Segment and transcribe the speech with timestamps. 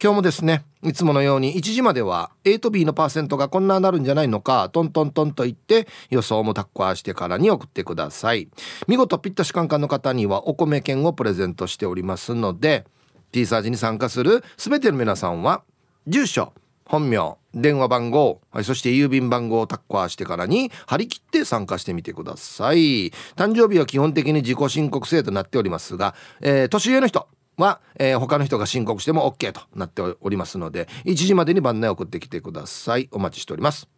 [0.00, 8.48] 今日もですねいつものように1時までは A と B のパーセントがこんななるんじゃないのかトントントンと言って予想もタッコアしてからに送ってください。
[8.86, 12.84] 見事ピッタシカンカンの方にはお米券をプレゼントしておりますので
[13.32, 15.64] T サージに参加する全ての皆さんは
[16.06, 16.52] 住所
[16.84, 23.10] 本名電話番号、はい、そして郵便番号をタッコアしてからに張り切って参加してみてください。
[23.34, 27.26] 誕生日は基本的に自己申告制となっておりますが、えー、年上の人
[27.58, 33.08] は、えー、他の人が申告しても OK となっておりますので1時までに番内送ってきてください。
[33.12, 33.88] お待ちしております。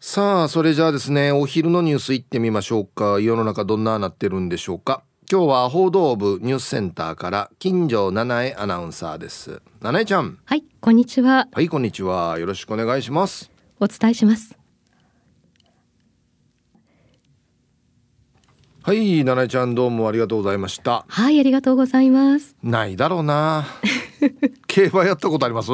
[0.00, 3.18] さあそれじゃあですねお昼のニュースいってみましょうか。
[3.20, 5.02] 世の中どんななってるんでしょうか。
[5.30, 9.60] 今日は報道部ニュースセンターから金城七重アナウンサーです。
[9.82, 10.38] 七重ちゃん。
[10.44, 11.48] はいこんにちは。
[11.52, 12.38] はいこんにちは。
[12.38, 13.50] よろしくお願いします。
[13.80, 14.57] お伝えします
[18.88, 21.04] はい七重ちゃんどうもありがとうございました。
[21.06, 22.56] はいありがとうございます。
[22.62, 23.66] ないだろうな。
[24.66, 25.72] 競馬やったことあります？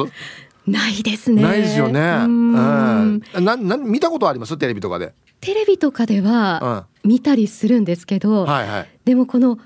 [0.67, 1.41] ないですね。
[1.41, 2.01] ないですよね。
[2.25, 3.21] うん。
[3.39, 4.57] なな見たことあります？
[4.57, 5.13] テレビとかで。
[5.39, 9.59] テレビとかでは見たりするんですけど、うんはいはい、でもこの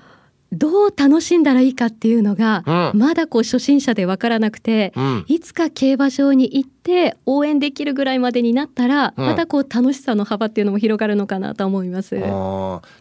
[0.52, 12.20] どう楽しんだらいいかっていうのが、うん、まだこう初心者でわからなくて、うん、いつか競馬場に行って応援できるぐらいまでになったら、うん、またこう楽しさの幅っていうのも広がるのかなと思います。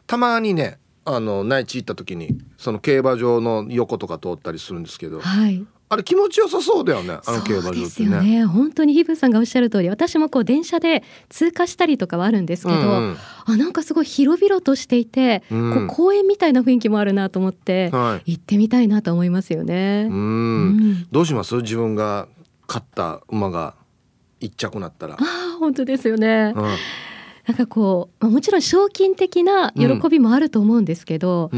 [0.06, 8.22] たまにねあの内地行った時にその競馬場の横とか通ったりするんですけど、はい、あれ気持ちよさそうだよねあの競馬場ってね。
[8.22, 20.08] ね本当にヒブさんがおっしゃる通り私もこう電車で通過したりとかはあるんですけど、うんうん、あなんかすごい広々としていて、うん、こう公園みたいな雰囲気もあるなと思って、はい、行ってみたいなと思いますよね。
[20.10, 21.56] うん、どうします？
[21.56, 22.28] 自分が
[22.68, 23.74] 勝った馬が
[24.40, 25.16] 一着なったら。
[25.16, 25.18] あ
[25.60, 26.54] 本当ですよね。
[26.56, 26.64] うん。
[27.48, 31.50] なんかこうもちろん賞金的な喜びもあると思うんですけど、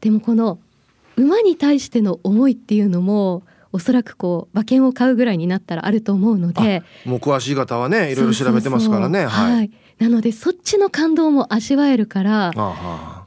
[0.00, 0.58] でもこの
[1.16, 3.42] 馬に対しての思いっていうのも
[3.72, 6.82] おそらくこう馬券を買うぐらいになったらあると思うので。
[7.04, 9.26] もう詳しい方はねいろいろ調べてますからね。
[9.26, 12.52] はい、なのでそっちの感動も味わえるから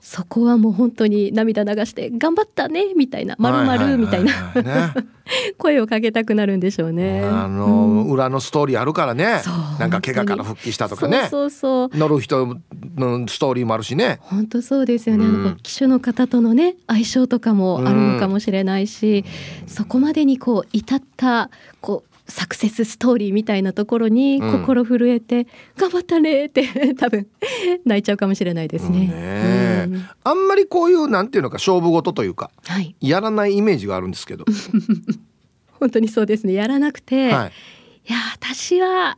[0.02, 4.34] そこはもう本当に涙流して頑張ったねみたいなまるまるみたいな
[5.60, 7.22] 声をかけたくなるんでしょうね。
[7.24, 9.42] あの、うん、裏のストーリーあるからね。
[9.80, 11.28] なんか怪我から復帰したとかね。
[11.30, 12.58] そうそう乗る人
[12.98, 14.20] のストーリーもあるしね。
[14.22, 15.26] 本当そうですよね。
[15.26, 19.24] うん、騎手の方とのね相性とかもあるのかもしれないし、
[19.62, 25.46] うん、そこまでにこう至ったこうサクセスストーリーみたいなところに心震えて、うん、
[25.78, 26.66] 頑張ったねって
[26.96, 27.28] 多分
[27.86, 29.08] 泣いちゃうかもしれないですね。
[29.08, 34.46] ね、うん、あんまりこういうなんていうのか勝負事というか、はい、やらないイメージがあるんですけど。
[35.80, 36.54] 本当にそうですね。
[36.54, 37.52] やらなくて、はい、
[38.10, 39.18] いや私は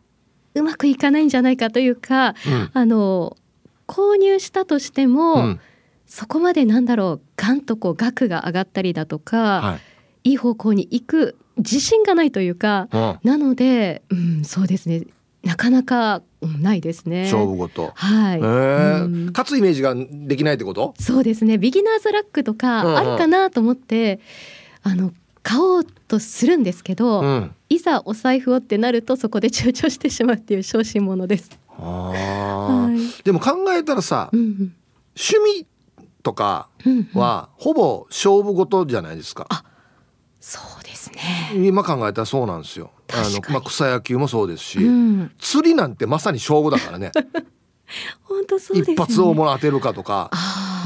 [0.55, 3.37] うまくいかないんじゃないかというか、うん、あの
[3.87, 5.57] 購入したとしても、
[6.07, 9.79] そこまでなんだろうガンとこう額が上がったりだとか、は
[10.23, 15.03] い、いい方向に行く自信がないというか、うん、なので、うん、そうですね
[15.43, 17.23] なかなかないですね。
[17.23, 17.91] 勝負事。
[17.95, 18.39] はい。
[18.39, 20.93] うん、勝つイメージができないってこと？
[20.99, 21.57] そうですね。
[21.57, 24.21] ビギナーズラックとかあるかなと思って、
[24.85, 31.49] うんうん、あの買おうとするんですけど、うん、いざお財布をってなるとそこで躊躇してしまうっていう小心者です。
[31.77, 34.73] あはい、でも考えたらさ、うんうん、
[35.17, 35.67] 趣味
[36.21, 36.69] とか
[37.13, 39.45] はほぼ勝負事じゃないですか。
[39.49, 39.65] あ
[40.39, 41.65] そうですね。
[41.67, 42.91] 今考えたらそうなんですよ。
[43.13, 47.11] あの、まあ、草野球もそうですし、うん、釣りなんてまさに勝負だからね。
[48.23, 50.31] 本当そう、ね、一発大物当てるかとか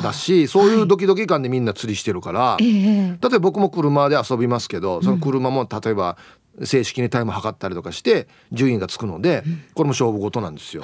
[0.03, 6.17] だしそういうドキドキ感でみんな釣りしてるから、はい、例えば僕も車で遊びますけどその車も例えば
[6.63, 10.83] 正式にタイム測ったりとかして順位がつくので、うん、これも勝負事なんですよ。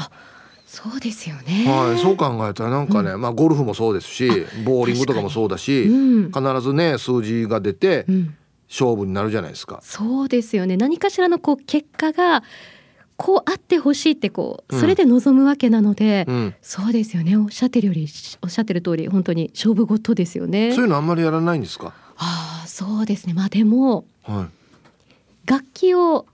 [0.66, 1.66] そうですよね。
[1.68, 4.28] はい、そう考えたらなんかね、うん、まあゴルフもそうですし、
[4.66, 8.08] ボーリングとかもそうだし、うん、必ずね数字が出て、
[8.74, 9.80] 勝負になるじゃないですか。
[9.84, 10.78] そうですよね。
[10.78, 12.44] 何かしらのこう結果が
[13.16, 16.36] こうあってほしいってこうそれで望むわけなので、うん。
[16.36, 17.38] うんそうですよね。
[17.38, 18.08] おっしゃってるより
[18.42, 20.72] おっしゃってる通り本当に勝負事ですよね。
[20.74, 21.94] そういうのあんまりやらないんですか？
[22.18, 23.34] ああそうですね。
[23.34, 24.50] まあでもは
[25.46, 26.26] 楽器を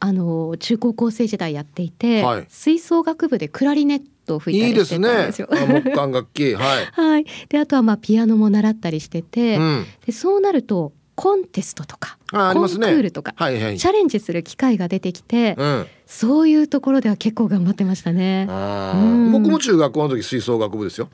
[0.00, 2.46] あの中高校生時代やっていて、はい。
[2.48, 5.46] 吹奏楽部でクラリネットいたいいりしてですね。
[5.82, 6.54] 木管楽器。
[6.54, 18.46] はい、はい、であとはまあピアノも習ったりしてて、うん、でそうなるとコンテストとかコンクあありますねールとか、はいはいチャレンジする機会が出てきて、うんそういうところでは結構頑張ってましたね。
[18.48, 21.08] あうんー僕も中学校の時吹奏楽部ですよ。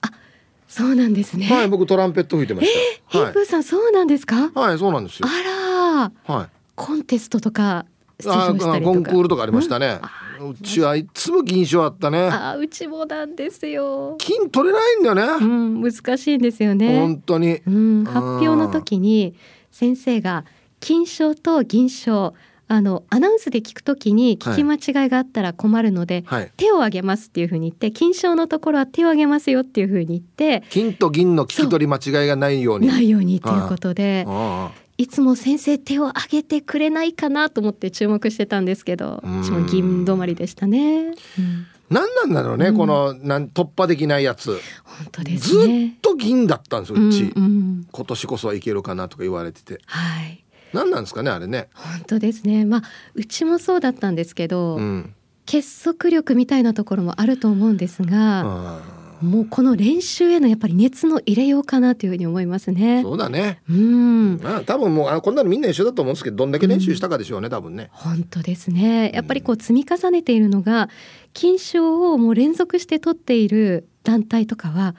[0.68, 1.46] そうなんですね。
[1.46, 3.18] はい、僕トランペット吹いてましヘた。
[3.20, 4.50] はいイプーさんそうなんですか？
[4.54, 5.26] はい、そうなんですよ。
[5.28, 6.48] あらはい。
[6.74, 7.86] コンテストとか
[8.18, 8.48] 出あ。
[8.82, 10.00] コンクールとかありましたね。
[10.40, 12.28] うちはいつも銀賞あったね。
[12.28, 14.16] あーうちもなんですよ。
[14.18, 15.22] 金取れないんだよね。
[15.22, 17.00] うん難しいんですよね。
[17.00, 17.60] 本当に。
[17.66, 19.34] うん発表の時に
[19.74, 20.44] 先生が
[20.78, 22.34] 金賞と銀賞
[22.68, 26.52] あのアナウンスで聞くときに聞き間違いがあったら困るので、はい。
[26.56, 32.86] 手を挙げますっていうふうに言って金賞のところは手を挙げますよっていうふうに言って金と銀の聞き取り間違いがないように。
[32.86, 39.40] ないようにっていうことであいつも先生手を挙げてくれないかなと思って注目してたんですけどうん。
[39.40, 41.10] うちも銀止まりでしたね、う
[41.42, 44.58] んーなんだろうね、うんこのなん突破できないやつ。
[44.84, 47.06] 本当ですずっねと銀だったんですよ。
[47.06, 47.32] うち。
[47.34, 49.80] うんうん今年こそはいけるかなとか言われてて。
[49.86, 51.68] はいなんなんですかね、あれね。
[51.72, 52.82] 本当ですねまあ
[53.14, 55.14] うちもそうだったんですけど、うん。
[55.46, 58.80] 結束力みたいなところもあると思うんですが、あ
[59.20, 63.02] もうこの練習へのやっぱり熱の入れようかなというふうに思いますーね。
[63.02, 63.60] そうだね。
[63.68, 67.90] うん、まあ多分もうあこんなのみんな一緒だと思うんですけどどんだけ練習したかでしょうね、多分ね。
[67.92, 69.12] 本当ですね。
[69.14, 70.88] やっぱりこう積み重ねているのが
[71.34, 74.94] 金賞をもう連続して取っている団体とかは。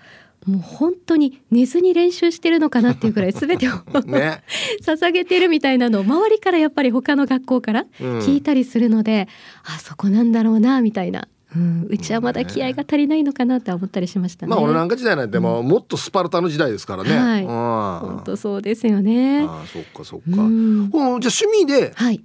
[0.46, 3.72] もう本当に寝ずに練習してるのかなっていうぐらい全てを
[4.06, 4.44] ね。
[4.84, 9.28] 捧げてるみたいなのを周りからやっぱり他の学校からうん聞いたりするので、
[9.64, 14.52] あそこなんだろうなみたいな、うん、うちはまだ気合が足りないのかなって思ったりしましたね。
[14.52, 17.18] まあ俺なんか時代なんてもうもっとスパルタの時代ですからね。
[17.18, 19.48] はいうん本当そうですよね。
[19.48, 20.44] ああそっかそっか。
[20.44, 22.24] ううんんじゃあ趣味ではい。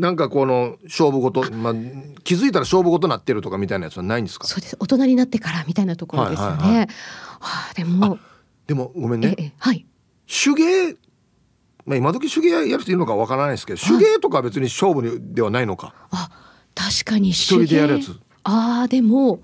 [0.00, 1.74] なんかこの勝負事、まあ
[2.24, 4.46] 気づいたら勝負事なってるとかみたいなやつはないんですか？
[4.46, 4.76] そうです。
[4.80, 6.56] 大人になってからみたいなところですよね。
[6.56, 6.88] はいはいは
[7.70, 8.18] あ、でも、
[8.66, 9.36] でもごめんえね。
[9.38, 9.86] えはい。
[10.26, 10.96] 手芸。
[11.84, 15.94] まあ今時手芸やる人いるのかわからないですけど、手芸とかは別に勝負にではないのか？
[16.10, 16.30] あ、
[16.74, 18.18] 確かに一人でやるやつ。
[18.44, 19.40] ああ、でも。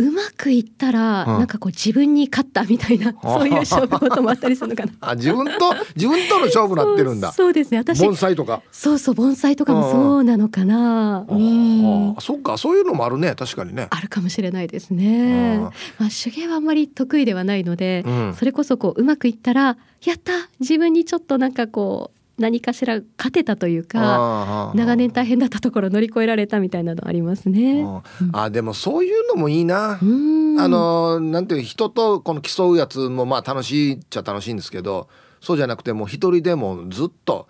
[0.00, 4.92] うまくいったら、うんなんかこう自分に勝ったみたいな、 そういう勝負事もあったりするのかな。
[5.00, 7.32] あ自分と自分との勝負なってるんだ。
[7.32, 7.78] そうですね。
[7.78, 8.62] 私盆、栽とか。
[8.70, 11.26] そうそう、盆栽とかもそうなのかな。
[11.28, 13.88] うんああそっかそういうのもあるね確かにね。
[13.90, 15.56] あるかもしれないですね。
[15.56, 27.84] あまあ手芸はあんまり得意ではないので、うんそれこそこううまくいったらやった自分にちょっとなんかこう何かしら勝てたというか長年大変だったところを乗り越えられたみたいなのありますね。
[28.32, 29.98] ああでもそういうのもいいな。
[30.00, 30.04] う。
[30.04, 30.60] ん。
[30.60, 35.08] あのなんていう人とこの競うやつもまあ楽しいっちゃ楽しいんですけど
[35.40, 37.48] そうじゃなくてもう一人でもずっと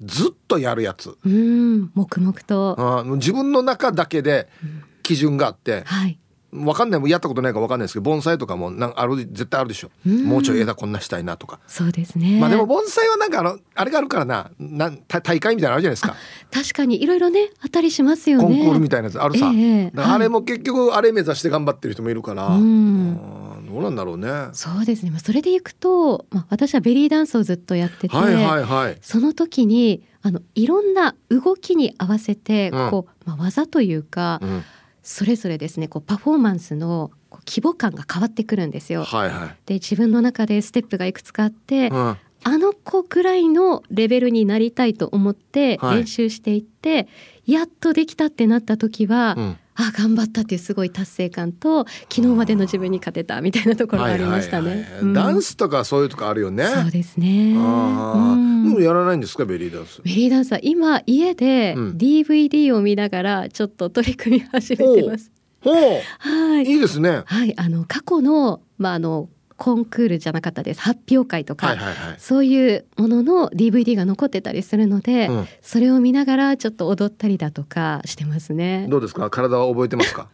[0.00, 1.16] ずっとやるやつ。
[1.24, 1.90] うん。
[1.94, 3.04] 黙々と。
[3.16, 4.48] 自分の中だけで
[5.02, 6.18] 基準があってはい
[6.52, 9.90] わかんないもうやったことないかわかんないですけど盆栽とかもなんある絶対あるでしょ。
[10.06, 11.60] うんもうちょい枝こんなしたいなとか。
[11.66, 12.40] そうですね。
[12.40, 14.50] まあでも盆栽はなんかあのあれがあるからな。
[14.58, 16.16] なんた大会みたいなのあるじゃないですか。
[16.50, 18.44] 確かにいろいろねあったりしますよね。
[18.44, 22.62] コンクールみたいなやつあるさ、ええだからあれも結局あれ目指して頑張ってる人もいるから、うん。
[22.62, 24.30] うんどうなんだろうね。
[24.30, 25.10] はそうですね。
[25.10, 28.96] まあそれでいくと、まあ私はベリーダンスをずっとやってて、いはいはい。
[29.02, 32.90] その時にあのいろんな動きに合わせてうん。
[32.90, 34.62] こう、まあ、技というか、うん
[35.08, 39.04] それぞれですねこうパフォーマンスのこう規模感が変わってくるんですよ。
[39.04, 39.56] はいはい。
[39.64, 42.16] で自分の中でステップがいくつかあって、うん。
[42.44, 46.00] あの子くらいのレベルになりたいと思ってはい。
[46.00, 47.08] 練習していって、
[47.46, 54.68] やっとできたってなった時は、うんあ頑張ったっていうすごい達成感と昨日までの自分に勝てたみたいなところがありましたね。
[54.70, 56.66] はいはいはいうんダンスとかそういうとこあるよね。
[56.66, 57.52] そうですね。
[57.52, 60.02] うんもうやらないんですかベリーダンス？
[60.02, 65.30] ベリーダンサー今家でうん DVD を見ながらちょっと取り組み始めてます。
[65.62, 65.74] ほう、
[66.18, 66.64] はい。
[66.64, 67.22] いいですね。
[67.26, 69.28] はい、あの過去のまああの
[69.58, 70.80] コンクールじゃなかったです。
[70.80, 72.16] 発表会とか、はいはいはい。
[72.18, 78.86] そういうものの DVD が残ってたりするので、うんそれを見ながらちょっと踊ったりだとかしてますね。
[78.88, 79.28] どうですか？
[79.30, 80.28] 体は覚えてますか？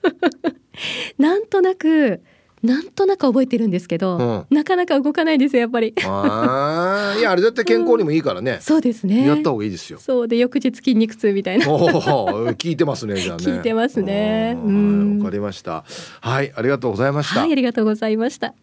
[1.19, 2.21] なんとなく
[2.63, 5.95] なんとなく覚えてるんですけど、なかなか動かないですよやっぱり。
[6.05, 8.59] ああ、いやあれ絶対健康にもいいからね。
[8.63, 9.27] そうですね。
[9.27, 9.99] やった方がいいですよ。
[9.99, 11.67] そうで翌日筋肉痛みたいな。
[11.67, 13.45] 聞いてますねじゃあね。
[13.45, 14.57] 聞いてますね
[15.19, 15.85] わかりました。
[16.21, 17.41] はい、ありがとうございました。
[17.41, 18.55] はい、ありがとうございました。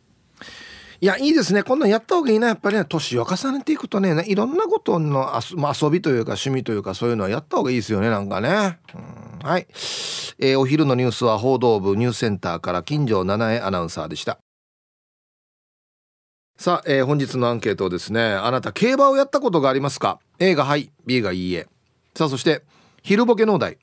[1.03, 1.63] いやいいですね。
[1.63, 2.50] こんなんやった方がいいな。
[2.50, 8.77] やっぱりね年を重ねていくとねいろんなことの遊,、まあ、遊びというか趣味というかそういうのはやった方がいいですよねなんかね、
[9.41, 9.65] はい、
[10.38, 14.38] えー、お昼のニュースは報道部ニュースセンターから金城七重アナウンサーでした。
[16.55, 21.67] さあ、えー、本日のアンケートですねあなた競馬をやったことがありますか？A がはい B がいいえ。
[22.15, 22.62] さあそして
[23.01, 23.79] 昼ボケ農大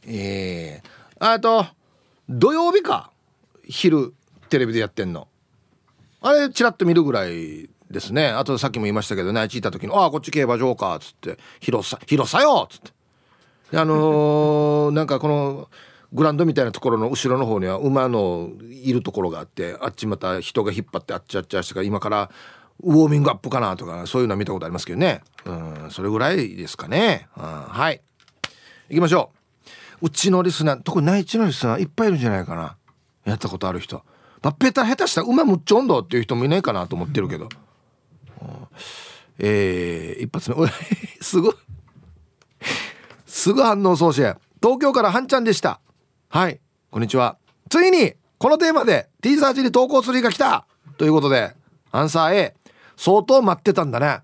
[0.05, 0.87] えー、
[1.19, 1.65] あと、
[2.27, 3.11] 土曜日か。
[3.67, 4.13] 昼、
[4.49, 5.29] テレビでやってんの。
[6.21, 8.27] あれ、ちらっと見るぐらいですね。
[8.27, 9.41] あとさっきも言いましたけどね。
[9.41, 12.91] あっち行った時に「ああこっち競馬場か」っつって「広さ広さよ」っつって。
[13.77, 15.69] あのー、 なんかこの
[16.11, 22.31] グランドみたいなところの後ろの方には馬のいるところがあってあっちまた人が引っ張ってあっちあっちあっちから今から
[22.81, 25.21] ウォーミングアップかなとかそういうのは見たことありますけどね。
[25.45, 28.01] うんそれぐらいですかね、うん、はい。
[28.89, 29.31] 行きましょ
[30.01, 30.07] う。
[30.07, 32.77] うちのリスナー特に内地のリスナーいっぱいいるんじゃないかな。
[33.25, 34.03] やったことある人。
[34.41, 37.49] まあ、ペタ下手したら馬むっちゃ温度っていう人もいないかなと思ってるけど
[39.39, 40.67] えー、一発目。
[41.21, 41.55] すごい。
[43.25, 44.25] すぐ反応送信
[44.61, 45.79] 東京からはんちゃんでした。
[46.29, 46.59] はい。
[46.91, 47.37] こんにちは。
[47.69, 50.65] ついにこのテーマで T サーチに投稿する日が来た。
[50.97, 51.55] ということで
[51.91, 52.55] アンサー A
[52.97, 54.21] 相当待ってたんだね。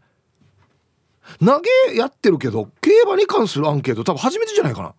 [1.39, 4.93] 投げやってるけど競馬に関するアンケート多分初めてじゃないかな。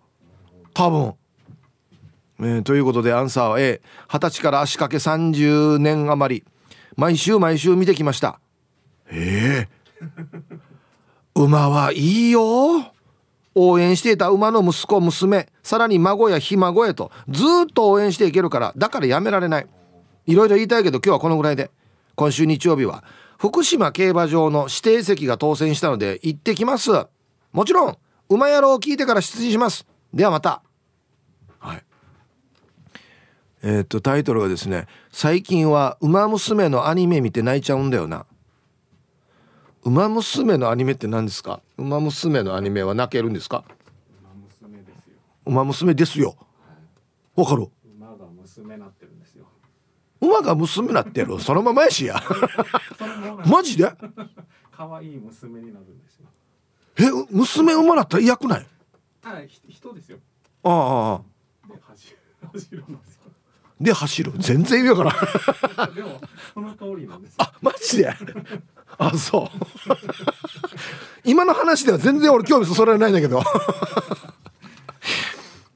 [0.73, 1.15] 多分。
[2.39, 6.45] えー、ということでアンサーは A 二十歳から足掛け30年余り。
[6.97, 8.41] 毎週毎週見てきました。
[9.11, 9.69] え
[10.01, 12.93] えー、馬はいいよ。
[13.55, 19.67] 応援していた馬の息子娘さらに孫やひ孫へとずっと応援していけるからだからやめられない。
[20.27, 21.71] いろいろ言いたいけど今日はこのぐらいで。
[22.17, 23.05] 今週日曜日は
[23.39, 26.91] 福島競馬場の指定席が当選したので行ってきます。
[27.53, 27.99] もちろん
[28.29, 29.87] 馬野郎を聞いてから出陣します。
[30.13, 30.63] ではまた。
[31.59, 31.85] はい。
[33.63, 38.27] えー、っとタイトルがですね最近は「ウマ娘」のアニメ見て泣いちゃうんだよな。
[39.87, 41.61] ウマ娘のアニメって何ですか？
[41.79, 43.65] ウマ娘のアニメは泣けるんですか？
[45.45, 46.37] ウマ娘ですよ。
[47.37, 47.69] わかる？
[47.97, 49.47] 馬が娘なってるんですよ。
[50.21, 51.39] 馬が娘なってる？
[51.41, 52.21] そのままやしや。
[53.47, 53.93] マジで？
[54.73, 56.27] 可愛い娘になるんですよ。
[56.99, 58.67] え娘馬なったら嫌くない？
[59.23, 60.19] はい人ですよ。
[60.65, 61.23] ああああ。
[61.73, 62.17] で走る
[62.53, 63.21] 走るんですよ。
[63.81, 64.33] で走る。
[64.39, 65.17] 全然意味わか
[65.77, 65.95] らん。
[65.95, 66.21] でも
[66.55, 68.13] その通りなんですあマジで？
[68.99, 69.59] あそう。
[71.25, 73.43] 今の話では全然俺興味そそられないんだけど。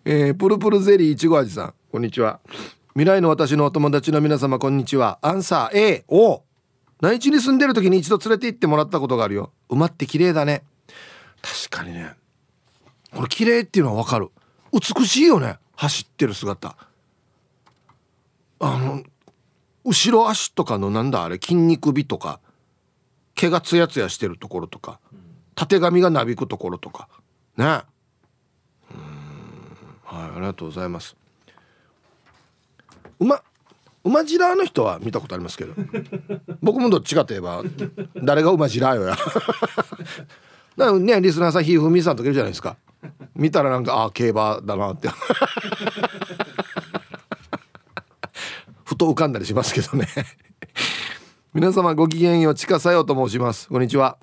[0.04, 2.40] えー、プルプルゼリーいちご味さんこんにちは。
[2.94, 5.18] 未来の私のお友達の皆様こんにちは。
[5.22, 6.42] アンサー A お
[7.00, 9.52] 内地に住んでる時に一度連れて行ってもらったことがあるよ。
[9.68, 10.62] 馬って綺麗だね。
[11.42, 12.14] 確かにね。
[13.14, 14.30] これ綺麗っていうのはわかる。
[14.72, 15.58] 美しいよね。
[15.76, 16.76] 走ってる姿。
[18.60, 19.02] あの
[19.84, 21.36] 後ろ足とかのなんだあれ？
[21.36, 22.40] 筋肉美とか。
[23.34, 25.00] 毛がツヤツヤしてるところとか、
[25.54, 27.08] たてがみがなびくところとか
[27.56, 27.64] ね。
[27.64, 27.90] はい
[30.12, 31.16] ありがとうございます。
[33.20, 33.42] 馬
[34.02, 35.74] 馬ジラーの人は見たことありますけど。
[36.62, 37.62] 僕もどっちかといえば
[38.16, 39.16] 誰が馬ジラーよや。
[40.76, 42.76] だねリスナーさんひふみさんとかいるじゃないですか。
[43.34, 45.08] 見たらなんかああ競馬だなって。
[48.84, 50.08] ふと浮かんだりしますけどね。
[51.52, 53.68] 皆様ごきげんようちかさよと申します。
[53.68, 54.18] こんにちは。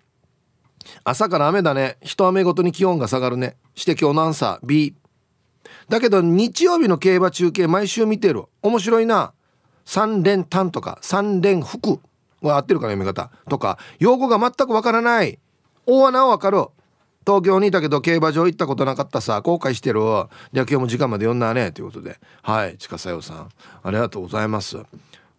[1.03, 1.97] 朝から雨だね。
[2.01, 3.57] 一雨ごとに気温が下がるね。
[3.75, 4.95] して今日のアンサー B
[5.89, 8.45] だけど日曜日の競馬中継毎週見てる。
[8.61, 9.33] 面白いな。
[9.83, 11.99] 三連単とか三連服
[12.41, 13.29] は合ってるかな読み方。
[13.49, 15.37] とか用語が全くわからない。
[15.85, 16.67] 大穴はわかる。
[17.25, 19.41] 東京にいたけど競馬場行ったことなかったさ。
[19.41, 19.99] 後悔してる。
[19.99, 21.73] じゃあ今日も時間まで読んだね。
[21.73, 22.21] ということで。
[22.41, 23.49] はい近さよさん。
[23.83, 24.77] ありがとうございます。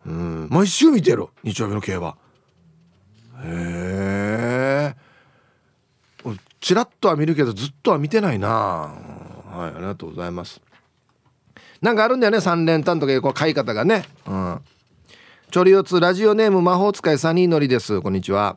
[0.08, 0.48] うん。
[0.50, 2.16] 毎週見てる日曜日の競馬。
[3.44, 4.94] へえ
[6.60, 8.48] ちらっとは見るけどずっとは見てないな。
[8.48, 10.60] はいありがとうございます。
[11.80, 14.04] なんかあるんだよね三連単とかいうこう買い方がね。
[14.26, 14.60] うん。
[15.50, 18.00] チョリオツラジオネーム魔法使いサニーのりです。
[18.00, 18.56] こんにちは。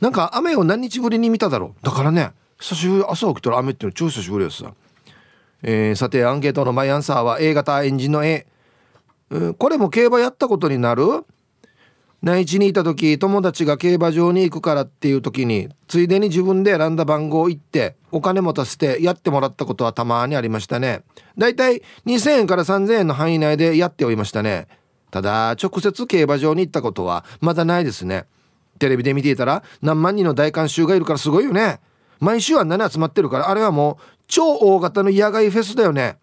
[0.00, 1.84] なんか雨を何日ぶりに見ただろう。
[1.84, 4.62] だからね久しぶり朝起きたら雨っていうの超久しぶりです。
[4.62, 4.74] さ、
[5.62, 8.46] えー、さてアンケートのマイアンサーは A 型エンジンの A、
[9.58, 11.24] これも競馬やったことになる？
[12.22, 21.02] 内地にいた時友達が競馬場に行くからっていう時についでに自分で選んだ番号を言ってお金持たせてやってもらったことはたまにありましたね。
[21.38, 24.68] だいたい2000円から3000円の範囲内でやっておりましたね。
[25.10, 28.26] ただ直接競馬場に行ったことはまだないですね。
[28.78, 31.80] テレビで見ていたら何万人の大観衆がいるからすごいよね。
[32.18, 36.18] 毎週あんなに集まってるからあれはもう超大型の野外フェスだよね。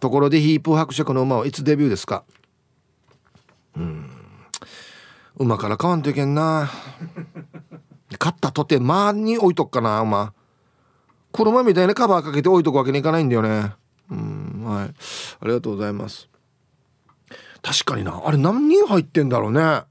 [0.00, 2.24] ところでヒープ伯爵の馬はいつデビューですか？
[3.76, 4.10] うん。
[5.36, 6.70] 馬から買わんといけんな。
[8.18, 10.32] 買ったとてまに置いとくかな馬。
[11.32, 13.72] 車みたいなカバーかけて置いとくわけにいかないんだよね。
[14.10, 14.88] うんはい。
[14.88, 14.92] あ
[15.46, 16.28] りがとうございます。
[17.62, 18.22] 確かにな。
[18.24, 19.82] あれ何人入ってんだろうね？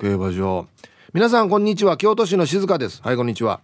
[0.00, 0.66] 競馬場。
[1.12, 1.96] 皆さんこんにちは。
[1.96, 3.02] 京都市の静香です。
[3.02, 3.60] はいこんにちは。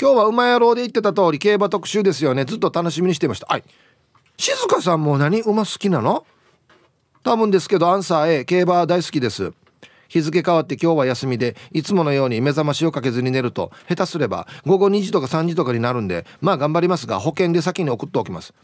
[0.00, 2.44] 今日は馬野郎で言ってた通り競馬特集ですよね。
[2.44, 3.46] ずっと楽しみにしてました。
[3.46, 3.64] はい。
[4.36, 6.26] 静香さんも何馬好きなの？
[7.24, 9.52] 多分ですけどアンサー A 競馬大好きです。
[10.08, 18.54] 日付変わって今日は休みでいつものように目覚ましをかけずに寝ると下手すれば午後2時とか3時とかになるんでまあ頑張りますが保険で先に送っておきます。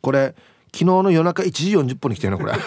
[0.00, 0.34] これ
[0.72, 2.52] 昨日の夜中1時40分に来てるのこれ。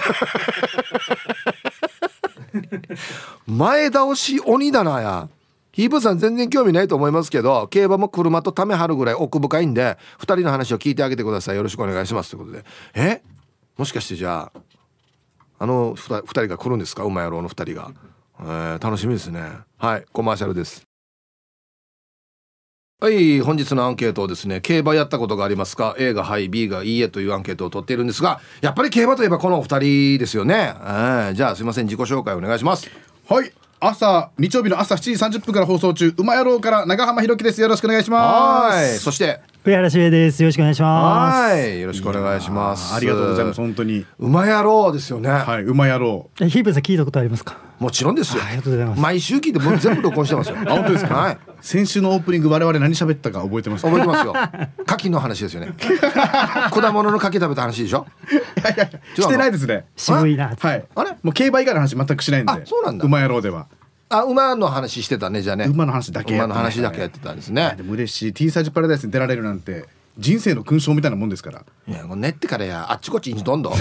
[3.48, 5.30] 前倒し鬼だなや
[5.72, 11.56] ヒープさん全然興味ないと思いますけど競馬も車とため張るぐらい奥深いんで2人の話を聞いてあげてください。
[11.56, 12.66] よろしくお願いしますということで。
[12.94, 13.22] え？
[13.78, 14.60] もしかしてじゃあ
[15.60, 17.04] あの 2, 人が来るんですか？
[17.04, 17.92] 馬野郎の2人が。
[18.40, 19.42] えー、楽しみですね。
[19.78, 20.84] はいコマーシャルです。
[23.00, 32.90] はい本日のアンケートをですね競馬やったことがありますか？A がはい B がいいえというアンケートを取っているんですがやっぱり競馬といえばこのお二人ですよね、えー、じゃあすいません自己紹介お願いします。
[33.28, 33.52] はい。
[33.84, 35.00] 朝日曜日の朝7
[35.32, 37.60] 時30分から放送中馬野郎から長浜弘樹です。
[37.62, 38.76] よろしくお願いします。
[38.76, 38.88] はい。
[39.00, 40.44] そして上原茂です。
[40.44, 41.36] よろしくお願いします。
[41.52, 41.82] はい。
[41.82, 42.94] よろしくお願いします。
[42.94, 44.06] ありがとうございます本当に。
[44.20, 45.30] 馬野郎ですよね。
[45.32, 46.30] はい馬野郎。
[46.38, 47.58] ヒープさん聞いたことありますか？
[47.80, 48.44] もちろんですよ。
[48.46, 49.02] ありがとうございます。
[49.02, 50.58] 毎週聞いてもう全部録音してますよ。
[50.68, 51.16] あ本当ですか？
[51.16, 54.34] はい先週のオープニング我々何喋ったか覚えてます覚えてますよ。
[54.88, 55.74] 牡蠣の話ですよね。
[56.72, 58.06] 果物の牡蠣食べた話でしょ？
[58.32, 59.86] いやいやしてないですね。
[59.96, 60.56] 渋いな。
[60.60, 60.84] はい。
[60.96, 62.52] あれもう競馬以外の話全くしないんで。
[62.52, 63.06] あそうなんだ。
[63.06, 63.68] 馬野郎では。
[64.10, 65.66] あ馬の話してたねじゃあね。
[65.66, 67.76] 馬の話だけ馬の話だけやってたんですね。
[67.78, 68.34] でも嬉しい。
[68.34, 69.86] T サージパラダイスに出られるなんて
[70.18, 71.64] 人生の勲章みたいなもんですから。
[71.88, 72.92] いやもう練ってからや。
[72.92, 73.70] あっちこっちにどんど。
[73.70, 73.74] ん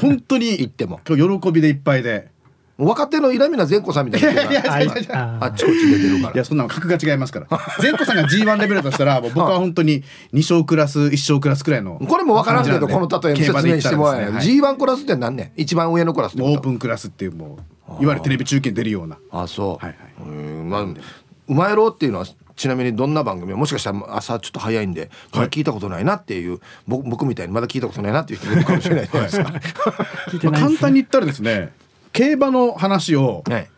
[0.00, 1.00] 本当に行っても。
[1.06, 2.28] 今日喜びでいっぱいで
[2.78, 6.34] 若手の稲見な善子さんみたいなあいあっちこっち出てるから。
[6.34, 7.46] いやそんなの格が違いますから。
[7.80, 10.02] 前子さんが G1 レベルだとしたらもう僕は本当に
[10.34, 14.32] 2勝クラス1勝クラスくらいのこれも分からんけどこの例え説明してもらえない。
[14.32, 17.58] はい G1 クラスって何ね一番上のクラスオープンクラスっていうも
[17.98, 19.18] ういわゆるテレビ中継に出るような。
[19.30, 20.28] あそう、はいはい。
[20.28, 20.32] う
[20.64, 23.54] んまあうまいろうっていうのはちなみにどんな番組？
[23.54, 29.50] もしかしたら朝ちょっと早いんでこれ聞いたことないなっていう、僕僕みたいにまだ聞いたことないなっていう人もいるかもしれないじゃないですか。
[30.28, 31.72] 聞いてまあないです簡単に言ったらですね
[32.12, 33.70] 競馬の話をはい。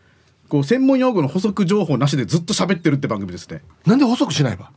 [0.47, 3.61] こう専門用語の補足情報なしでずっと喋ってるって番組ですね。
[3.85, 4.71] なんで補足しないば？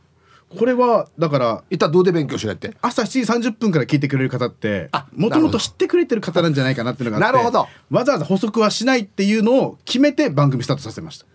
[0.55, 2.75] これはだから一旦どうで勉強しないって？
[2.79, 7.67] 朝7時30分から聞いてくれる方ってあもともと知ってくれてる方なんじゃないかなっていうのがあってなるほど。
[7.89, 11.25] わざわざ補足はしないっていうのを決めて番組スタートさせました。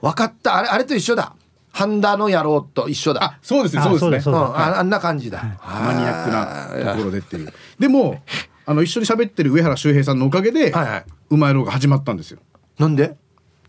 [0.00, 0.54] 分かった。
[0.56, 1.34] あれあれと一緒だ。
[1.72, 3.24] ハンダの野郎と一緒だ。
[3.24, 4.36] あそうですねあそうですね。
[4.36, 7.52] うん、ああんな感じだ、マニアックなところでっていう。
[7.80, 8.22] でも
[8.66, 12.40] あの一緒に喋ってる上原周平さんのおかげではいはい「うまいろう」が始まったんですよ。
[12.78, 13.16] なんで？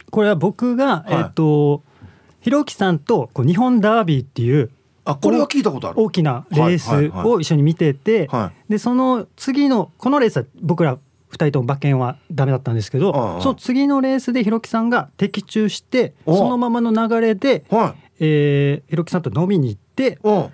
[0.10, 1.14] これは僕が、い。
[1.14, 1.84] えっと
[2.42, 4.72] ひろきさんとこう日本ダービーっていう
[5.06, 6.00] あこれは聞いたことある。
[6.00, 10.98] 大きなレースを一緒に見てて、はでその次のこのレースは僕ら
[11.32, 18.10] 2人とも馬券はダメだったんですけど、その次のレースでひろきさんが的中しておそのままの流れで、はい。
[18.20, 20.32] えーひろきさんと飲みに行ってう。
[20.32, 20.50] ん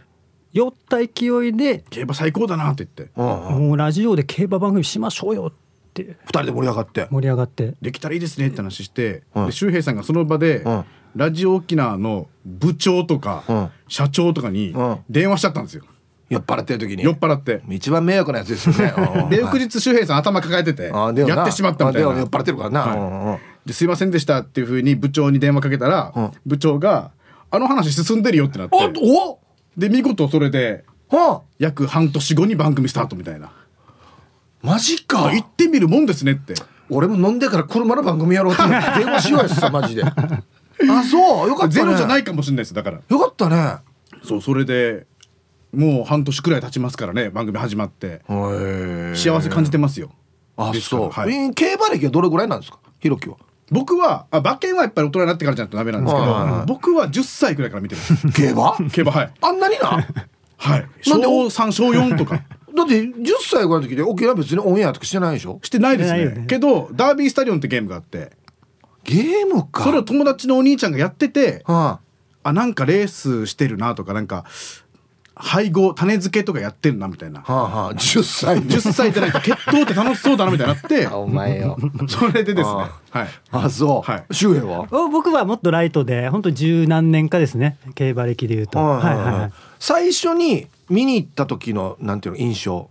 [0.53, 3.19] 酔った勢いで競馬最高だなって言って。
[3.19, 5.57] もうラジオで競馬番組しましょうよって
[6.03, 7.07] 二人で盛り上がって。
[7.09, 7.75] 盛り上がって。
[7.81, 9.45] できたらいいですねって話して、うん。
[9.47, 10.85] で周平さんがその場で、うん。
[11.15, 13.69] ラジオ沖縄の部長とか、うん。
[13.87, 14.99] 社長とかにうん。
[15.09, 15.83] 電話しちゃったんですよ、
[16.29, 17.03] 酔っ払ってる時に。
[17.03, 17.61] 酔っ払って。
[17.69, 18.93] 一番迷惑なやつですよね。
[19.23, 19.29] うん。
[19.31, 22.09] で翌日周平さん頭抱えててやってしまったみたいな。
[22.09, 22.97] 酔っ払ってるからな、はい。
[22.97, 23.37] うんうん。
[23.65, 26.31] ですいませんでしたっていうふうに部長に電話かけたら、うん。
[26.45, 27.11] 部長が
[27.49, 28.75] 「あの話進んでるよ」ってなって。
[28.75, 29.39] おお
[29.77, 33.51] で見事それではあ約半年後に番組スタートみたいな
[34.67, 35.31] マジか。
[35.31, 36.53] 行ってみるもんですねって。
[36.89, 38.63] 俺も飲んでから車の番組やろうって。
[38.67, 38.71] 電
[39.11, 40.03] 話しようやさマジで。
[40.89, 41.71] あそうよかったね。
[41.73, 42.73] ゼロじゃないいかもしれないです。
[42.73, 42.99] だから。
[43.07, 43.77] よかったね。
[44.23, 45.05] そうそれで
[45.73, 48.21] もう半年くらい経ちますからね番組始まって。
[49.15, 50.11] 幸せ感じてますよ。
[50.57, 51.33] あそう、はい。
[51.33, 52.79] えー競馬歴はどれぐらいなんですか？
[52.99, 53.35] ひろきは。
[53.69, 58.31] 僕はあ馬券はやっぱり大人になってからじゃないとダメなんですけど、はい僕は10歳くらいから見てます。
[58.31, 58.75] 競馬？
[58.91, 59.31] 競馬はい。
[59.41, 60.05] あんなにな？
[60.57, 60.85] はい。
[61.01, 62.41] 小なんでお3小4とか
[62.77, 65.59] だって10歳ぐらいの時で沖縄別にオンエアとかしてないでしょ？
[65.63, 66.25] してないですね。
[66.25, 66.45] ね。
[66.47, 68.31] けどダービースタリオンってゲームがあって。
[69.03, 69.83] ゲームか。
[69.83, 71.99] それを友達のお兄ちゃんがやってては
[72.43, 72.53] あ。
[72.53, 74.45] なんかレースしてるなとかなんか
[75.39, 77.43] 配合種付けとかやってるなみたいな。
[77.45, 77.63] あ、はあ。
[77.83, 78.75] はあ、10歳で。
[78.75, 81.07] 10歳でなんか決闘って楽しそうだなみたいになって。
[81.13, 81.77] お前よ。
[82.09, 82.85] それでですね。
[83.11, 83.19] あ。
[83.19, 83.27] はい。
[83.51, 84.25] あそう、はい。
[84.31, 84.87] 周平は？
[84.91, 87.77] お僕はもっとライトで本当十何年かですね。
[87.93, 88.79] 競馬歴でいうと。
[88.79, 89.03] はい。
[89.05, 89.51] はいはいはい。
[89.79, 92.89] 最初に見に行った時のなんていうの印象？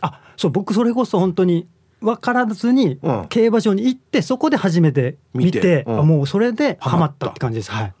[0.00, 1.66] あそう僕それこそ本当に
[2.00, 3.26] 分からずにうん。
[3.28, 5.98] 競馬場に行ってそこで初めて見て見てうん。
[6.00, 7.26] あもうそれでハマった。
[7.26, 7.70] たって感じです。
[7.70, 7.94] はい。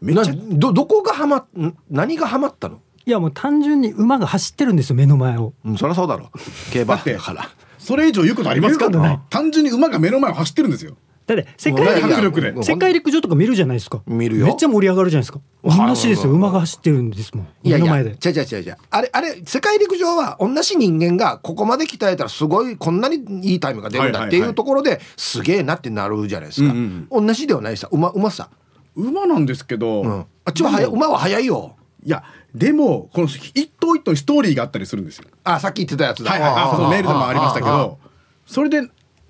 [0.00, 2.80] めっちゃなどどこがハマっん何がハマったの？
[3.06, 5.54] いやもう単純に馬が走ってるんですよ目の前を。
[5.64, 6.30] うんそりゃそうだろ
[6.72, 7.48] 競馬だってだから。
[7.78, 8.88] それ以上言うことありますか？
[8.88, 9.20] 言うことない。
[9.30, 10.96] 単純に馬が目の前を走ってるんですよ
[11.28, 12.52] だって世界大迫力で。
[12.52, 14.02] もう世界陸上とか見るじゃないですか。
[14.06, 14.46] 見るよ。
[14.46, 15.40] めっちゃ盛り上がるじゃないですか。
[15.62, 16.32] 同じですよ。
[16.32, 17.48] あ馬が走ってるんですもん。
[17.62, 17.84] いやいや。
[17.84, 18.10] 目の前で。
[18.10, 28.48] 違う違う違う違うあれあれ世界陸上は同じ人間がここまで鍛えたらすごいこんなにいいタイムが出るんだっていうところですげえなってなるじゃないですか、うん同じではないさ馬馬さ、
[28.94, 31.76] 馬なんですけど、うん、あっちは馬は早いよ。
[32.04, 32.22] いや
[32.54, 35.24] でもこの一頭一頭にストーリーがあったりするんですよ。
[35.44, 36.30] あさっき言ってたやつだ。
[36.30, 36.52] はいはい。
[36.52, 37.98] はいそのメールでもありましたけど
[38.46, 38.88] それで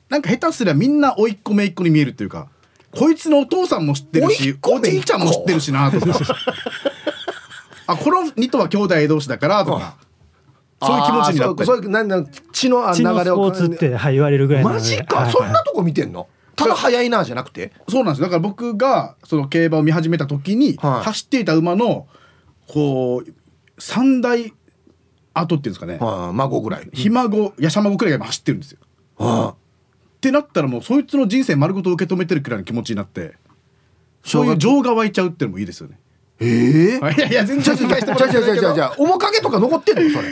[0.08, 2.48] なんか下手すりゃみんな甥っ子姪っ子に見えるっていうか
[2.90, 6.06] こいつのお父さんも知ってる甥しおじいちゃんも知ってるしな とか。
[7.86, 9.96] あこの2頭は兄弟同士だからとか。
[10.80, 16.28] そういう気持ちになったりあーそういうなんなん血のあ血のス流れをポーツって、はい、言われるぐらいマジか、はいそんなとこ見てんの？
[16.54, 17.72] ただ早いなじゃなくて？
[17.88, 18.22] そうなんです。
[18.22, 21.04] だから僕がその競馬を見始めた時に、はい。
[21.04, 22.06] 走っていた馬の
[22.68, 23.32] こう
[23.80, 24.52] 三代
[25.34, 28.78] 後っていうんですかね、はあ、孫ぐらい、ひ孫やしゃ孫くらいが今走ってるんですよ。
[29.16, 29.54] はあ、
[30.18, 33.34] ってなったらもうそいつの人生丸ごと受け止めてるくらいの気持ちになって
[34.24, 35.98] そういう情が湧いちゃうってのもいいですよね。
[36.40, 37.18] ええあい。
[37.18, 38.54] やいや全然理解してもらってないけど。
[38.54, 40.10] じゃじゃじゃ面影とか残ってんの？
[40.10, 40.28] それ。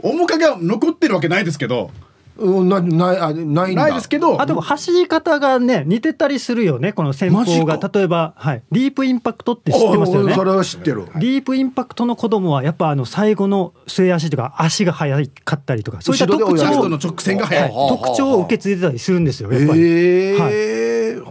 [0.00, 2.05] 面影は残ってるわけないですけどうん
[2.38, 3.82] なないあないんだ。
[3.82, 4.40] ないですけど。
[4.40, 10.32] あでも走り方がね似てたりするよねこの戦法マがジ例えば、はい、ディープインパクトって知ってますよね。
[10.32, 11.06] おそれは知ってる。
[11.14, 17.70] ディープインパクトの子供はやっぱあの最後の末足とか足が速かったりとかそういった特徴の直線が速い。
[17.70, 17.88] はあ。
[17.88, 20.52] 特徴を受け継いでたりするんですよやっぱり、えはい。
[20.52, 21.22] え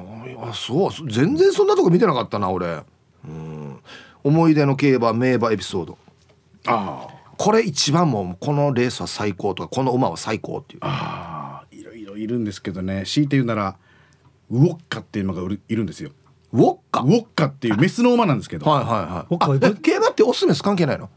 [0.42, 2.82] あそう全然そんなとこ見てなかったな俺、
[3.26, 3.80] うん、
[4.24, 5.98] 思い出の競馬名馬エピソード。
[6.68, 10.80] あこれ一番もうこのレースは最高とかこの馬は最高っていう。
[10.84, 13.04] あいろいろいるんですけどね。
[13.06, 13.78] 強いて言うなら
[14.50, 16.12] ウォッカっていう馬がいるんですよ。
[16.54, 17.02] ウォッカ？
[17.02, 19.28] ウォッカっていう メスの馬なんですけど、はいは
[19.60, 19.76] いはい。
[19.82, 21.10] 競馬ってオスメス関係ないの？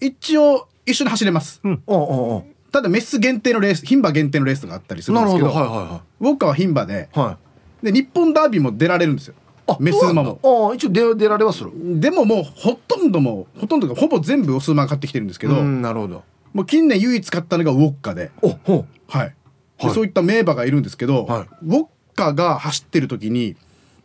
[0.00, 1.60] 一応一緒に走れます。
[1.64, 1.82] うん。
[1.86, 2.36] うん。
[2.36, 2.42] うん
[2.72, 5.54] ただメス限定のレース牝馬限定のレースがあったりするんですけどど。
[5.54, 7.38] はいはいはウォッカは牝馬でいは
[7.82, 7.86] い。
[7.86, 9.34] で日本ダービーも出られるんですよ。
[9.38, 9.45] あ
[9.80, 10.40] メス馬も。
[10.42, 11.70] あ一応出出られはする。
[12.00, 16.22] でももうほとんどもうほとんどがほぼ全部オス馬が買ってきてるんですけど、うんなるほど。
[16.52, 19.34] もう近年唯一買ったのがウォッカで、おほはい。
[19.78, 19.94] ではい。
[19.94, 21.48] そういった名馬がいるんですけど、はい。
[21.64, 23.56] ウォッカが走ってる時に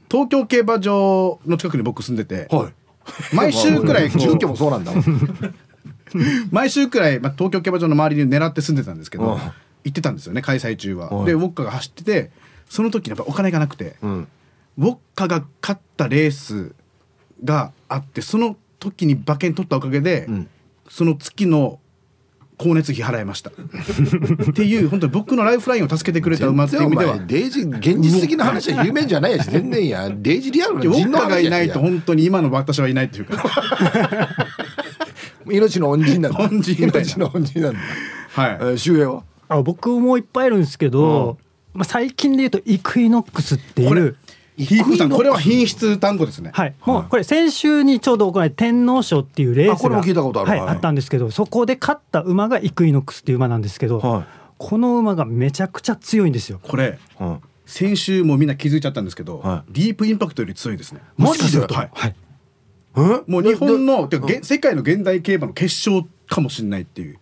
[0.10, 2.74] 東京競馬場の近くに僕住んでて、うはい。
[3.34, 4.92] 毎週くらい 住居もそうなんだ。
[6.52, 9.40] 毎週くらい、まあ、東京競馬場の周りに狙って住んでたんですけど、うん。
[9.84, 11.10] 行ってたんですよね開催中は。
[11.10, 12.32] うんでウォッカが走ってて
[12.70, 14.28] その時やっぱお金がなくて、うん
[14.78, 16.74] ウォッカが勝ったレース
[17.44, 20.50] があってその時に馬券取ったおかげで、ん。
[20.90, 21.80] その月の
[22.58, 23.50] 光熱費払いました。
[23.50, 23.54] っ
[24.54, 30.10] ていう本当に僕のライフラインを助けてくれた馬っていう意味ではデイジ現実的な話は有名じゃないやし全然いや。
[30.10, 33.44] デイジリアルなウォ人の話ッカがいないやと本当に今の私はいないっていうか。
[35.50, 36.40] 命の恩人なんだ。
[36.40, 37.08] 恩人みたいな。
[37.08, 37.80] 命の恩人なんだ。
[38.34, 38.52] はい。
[38.52, 39.24] えー周平は？
[39.50, 41.38] あ僕もいっぱいいるんですけど、
[41.74, 44.16] まあ、最近で言うとイクイノックスっていう
[45.10, 46.52] これは品質単語ですね。
[46.54, 50.50] はい、もうこれ先週にちょうど行われた天皇賞っていうレースがあこれも聞いたことある。
[50.50, 50.70] はい、はい。
[50.70, 56.60] あったんですけどそこで勝った馬がイクイノックスっていう馬なんですけど、はこの馬がめちゃくちゃ強いんですよ。
[56.62, 57.00] これ。
[57.20, 57.40] うん。
[57.66, 61.00] 先週もうみんな気づいちゃったんですけど、はディープインパクトより強いですね。
[61.18, 61.48] マジでもしか？
[61.50, 61.84] するとは。
[61.86, 61.90] い。
[61.94, 62.16] はい、
[62.98, 63.32] え？
[63.32, 67.18] もう日本のてかげ世界の現代競馬の決勝かもしれないっていう。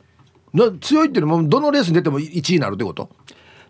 [0.51, 3.11] な強いっていうのはもうどのレースに出ても1位になるってこと？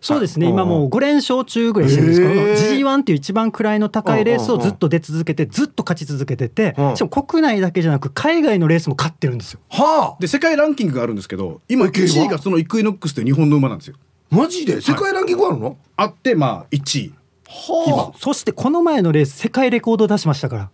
[0.00, 0.54] そうですね、はい。
[0.54, 2.78] 今もう5連勝中ぐらいしてるんですけど、へー。
[2.78, 6.96] G1 っていう一番位の高いレースをずっと出続けて、ずっと勝ち続けてて、うん。
[6.96, 9.60] しかも国内だけじゃなく、海外のレースも勝ってるんですよ。
[9.68, 10.20] はあ。
[10.20, 13.96] で世界ランキングがあるんですけど今え競馬1位がそのイクイノックスという日本の馬なんですよ。
[14.30, 14.80] マジで？
[14.80, 17.14] 世界ランキングあるの、あってまあ1位。
[17.46, 18.18] はあ。
[18.18, 20.70] そしてこの前のレース、世界レコード出しましたから、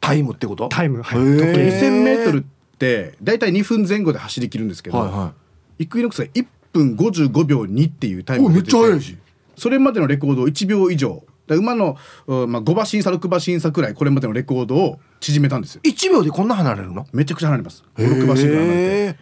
[0.00, 0.68] タイムってこと？
[0.68, 1.18] タイムはい。
[1.18, 1.38] へー。
[1.38, 2.44] 時計 2000m っ
[2.78, 5.32] て大体2分前後で走り切るんですけど、はいは
[5.78, 9.16] イクイノックスが1分55秒2っていうタイいおめっムが出ててちゃ速いし。
[9.56, 11.24] それまでのレコードを1秒以上。
[11.46, 15.80] で馬の、うんまあ、5馬審査6馬審査くらいこれまでのレコードを縮めたんですよ。
[15.82, 17.06] 1秒でこんな離れるの？
[17.12, 17.84] めちゃくちゃ離れます。
[17.96, 18.72] 6馬審査離れて。
[18.72, 18.76] へ
[19.06, 19.16] え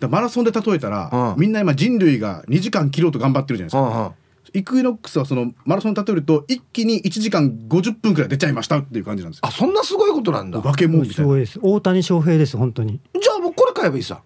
[0.00, 1.40] だマラソンで例えたら、うん。
[1.40, 4.12] みんな今人類が2時間切ろうと頑張ってるじゃないですか、うんうん。
[4.54, 9.46] イクイノックスはそのマラソンで例えると一気に1時間50分くらい出ちゃいましたっていう感じなんですよ。
[9.46, 10.60] あそんなすごいことなんだ。
[10.60, 11.58] 化け物みたいなすごいです。
[11.62, 13.00] 大谷翔平です本当に。
[13.20, 14.20] じゃあもうこれ買えばいいさ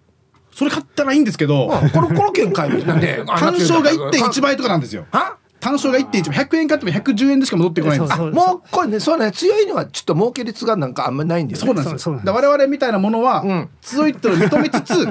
[0.55, 1.89] それ買ったらいいんですけどうん。
[1.89, 5.05] このこの券買えばいいなんで単勝が1.1倍とかなんですよ。
[5.11, 6.45] は単勝が1.1倍。
[6.45, 8.17] 100円買っても110円でしか戻ってこないんです。
[8.17, 11.65] そうもうこれねそうね強いのはちょっと儲け率がなんかあんまりないんだよね。
[11.65, 12.21] そうなんですよ。
[12.23, 13.69] 我々みたいなものは、ん。
[13.81, 15.07] 強いってのを認めつつ、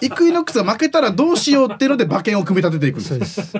[0.00, 3.52] イクイノックスが負けたらどうしようっていうので馬券を組み立てていくんです。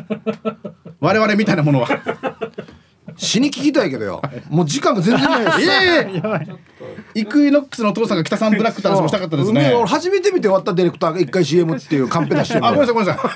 [1.00, 1.88] 我々みたいなものは。
[3.16, 4.22] 死に聞きたいけどよ。
[4.50, 5.60] もう時間が全然ないです。
[5.62, 6.22] いえいえ
[7.16, 9.70] イクイノックスのお父さんが北さんブラックって話もしたかったですね。
[9.72, 9.78] うん。
[9.78, 13.24] 俺初めて見て終わったディレクターが一回 CM っていうカンペ出してるあごめんなさいごめんなさい。
[13.24, 13.32] 後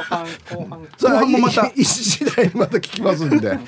[0.00, 0.88] 半後半。
[0.96, 1.72] それは後半もまた。
[1.74, 3.58] 一時代にまた聞きますんで、はい、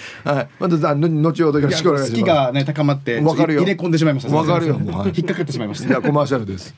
[0.58, 2.22] またあの後ほどよろしくお願いします。
[2.22, 3.60] 好きがね高まってわかるよ。
[3.62, 4.34] 入れ込んでしまいました。
[4.34, 4.80] わかるよ
[5.14, 5.88] 引っかかってしまいました。
[5.88, 6.74] じゃあコマーシャルです。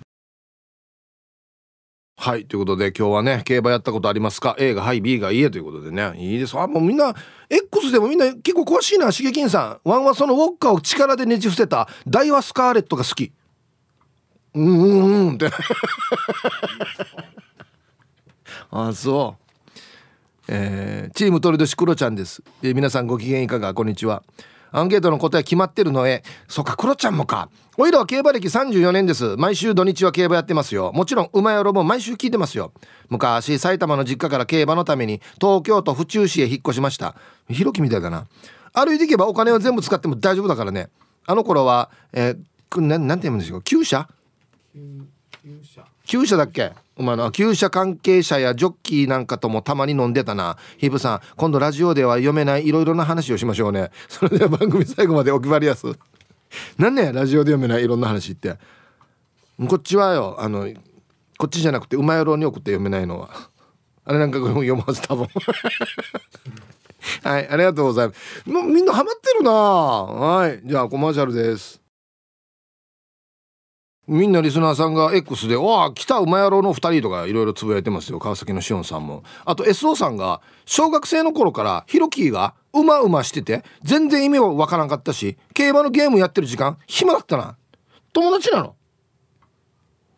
[2.24, 6.12] はいということで今日はね競馬やったことありますか？A がはい B がいいえということでね。
[6.16, 6.56] いいです。
[6.56, 7.12] あもうみんな
[7.50, 9.88] X でもみんな結構詳しいなしげきんさん。
[9.90, 13.32] ワンはそのウォッカを力でねじ伏せたダイワスカーレットが好き。
[14.54, 15.50] うんうんうんって。
[18.70, 19.42] あそう。
[20.46, 23.74] えーチーム鳥年クロちゃんです、えー皆さんご機嫌いかが？
[23.74, 24.22] こんにちは。
[24.72, 26.22] アンケートの答え決まってるのへ。
[26.48, 27.48] そっかクロちゃんもか。
[27.78, 29.36] おいらは競馬歴34年です。
[29.36, 30.92] 毎週土日は競馬やってますよ。
[30.94, 32.72] もちろん馬やろも毎週聞いてますよ。
[33.08, 37.14] 昔埼玉の実家から競馬のために東京都府中市へ引っ越しました。
[37.48, 38.26] ひろきみたいだな。
[38.72, 40.88] 歩いていけばお金を全部使っても大丈夫だからね。
[41.26, 43.62] あの頃は、えーななんて言うんでしょう。
[43.62, 44.08] 厩舎
[45.44, 46.72] 勇者厩舎だっけ？
[46.96, 50.58] 馬の厩舎関係者やジョッキーなんかともたまに飲んでたな。
[50.76, 53.90] ヒブさん今度ラジオでは読めないいろいろな話をしましょうね。
[54.08, 55.86] それでは番組最後までお決まりやす。
[56.76, 58.58] なんねラジオで読めないいろんな話って。
[59.68, 60.68] こっちはよあの
[61.38, 63.30] こっちじゃなくて馬野郎に送って読めないのは。
[64.04, 65.28] あれなんか読まず多分。
[67.22, 68.50] はいありがとうございます。
[68.50, 69.50] もうみんなハマってるな。
[69.50, 71.81] はいじゃあコマーシャルです。
[74.08, 78.18] みんなリスナーさんが X で「わあ来た馬野郎の2人」とかいろいろつぶやいてますよ。
[78.18, 79.22] 川崎のしおんさんも。
[79.44, 87.56] あと SO さんが小学生の頃からヒロキーがうまうましてて全然意味はわからんかったし競馬のゲームやってる時間暇だったな。
[88.12, 88.74] 友達なの。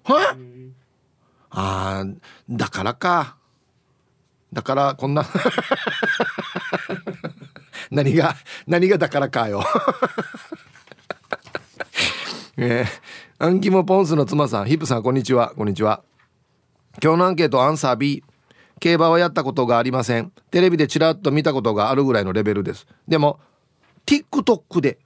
[0.04, 0.36] はい
[1.50, 2.16] あー
[2.48, 3.36] だからか。
[4.52, 5.26] だからこんな
[7.90, 8.34] 何が
[8.66, 9.62] 何がだからかよ。
[12.56, 12.88] えー、
[13.40, 15.54] アンキモポンスの妻さんヒップさんこんにちは。
[15.56, 16.04] こんにちは。
[17.02, 18.22] 今日のアンケートアンサー B
[18.78, 20.30] 競馬はやったことがありません。
[20.52, 22.86] テレビでちらっと見たことがあるぐらいのレベルです。
[23.08, 23.40] でも
[24.06, 24.98] TikTok で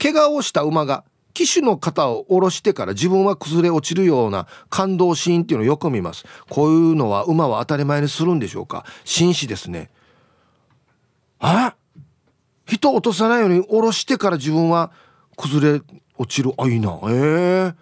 [0.00, 1.02] 怪我をした馬が
[1.34, 6.24] 騎手の肩を下ろしてから自分は崩れ落ちるような感動シーンっていうのをよく見ます。
[6.48, 8.84] こういうのは馬は当たり前にするんでしょうか？
[9.04, 9.90] 紳士ですね。
[11.40, 11.74] あ
[12.64, 14.92] 人を落とさないように下ろしてから自分は
[15.36, 15.82] 崩れ
[16.22, 17.74] 落ちるあいいなえ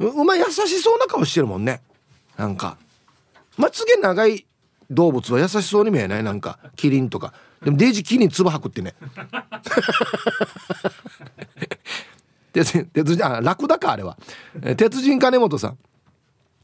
[0.00, 1.80] え馬優しそうな顔してるもんね。
[2.36, 2.78] なんか。
[3.56, 4.46] まつげ長い
[4.88, 6.22] 動物は優しそうに見えない。
[6.22, 7.34] なんかキリンとか。
[7.64, 8.94] でもデイジーキリン唾吐くってね。
[12.52, 14.16] 鉄 鉄人あラクダかあれは。
[14.76, 15.78] 鉄人金本さん。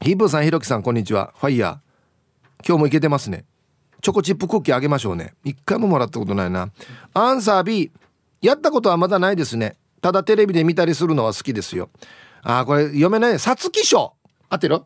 [0.01, 1.33] ヒープーさんひろきさんこんにちは。
[1.37, 2.65] ファイヤー。
[2.65, 3.43] 今日もいけてますね。
[4.01, 5.33] チョコチップクッキーあげましょうね。
[5.43, 6.69] 一回ももらったことないな。
[7.13, 7.91] アンサー B
[8.41, 9.75] やったことはまだないですね。
[10.05, 11.89] ただテレビで見たりするのは好きですよ。
[12.43, 13.39] あーこれ読めない。
[13.39, 14.13] 皐月賞。
[14.49, 14.83] 合ってる？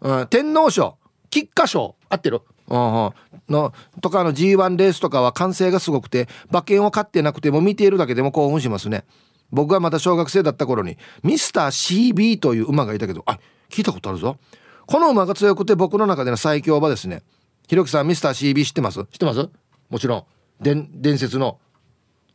[0.00, 0.98] うん、天皇賞。
[1.30, 1.94] 菊花賞。
[2.08, 2.42] 合ってる？
[2.66, 3.12] うんうん
[3.48, 9.04] のとかの G1 レースとかは歓声がすごくて馬券を買ってなくても見ているだけでも興奮しますね。
[9.52, 13.38] 僕がまだ小学生だった頃にミスター CB という馬がいたけどあ
[13.70, 14.38] 聞いたことあるぞ。
[14.86, 17.22] この馬が強くて僕の中での最強馬ですね。
[17.68, 19.04] ひろきさんミスター CB 知ってます？
[19.04, 19.48] 知ってます？
[19.90, 20.24] もちろん。
[20.60, 21.60] 伝伝説の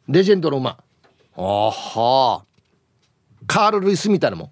[0.08, 0.78] レジェンドの馬
[1.41, 2.43] あは。
[3.47, 4.52] カール・ルイスみたいなもん。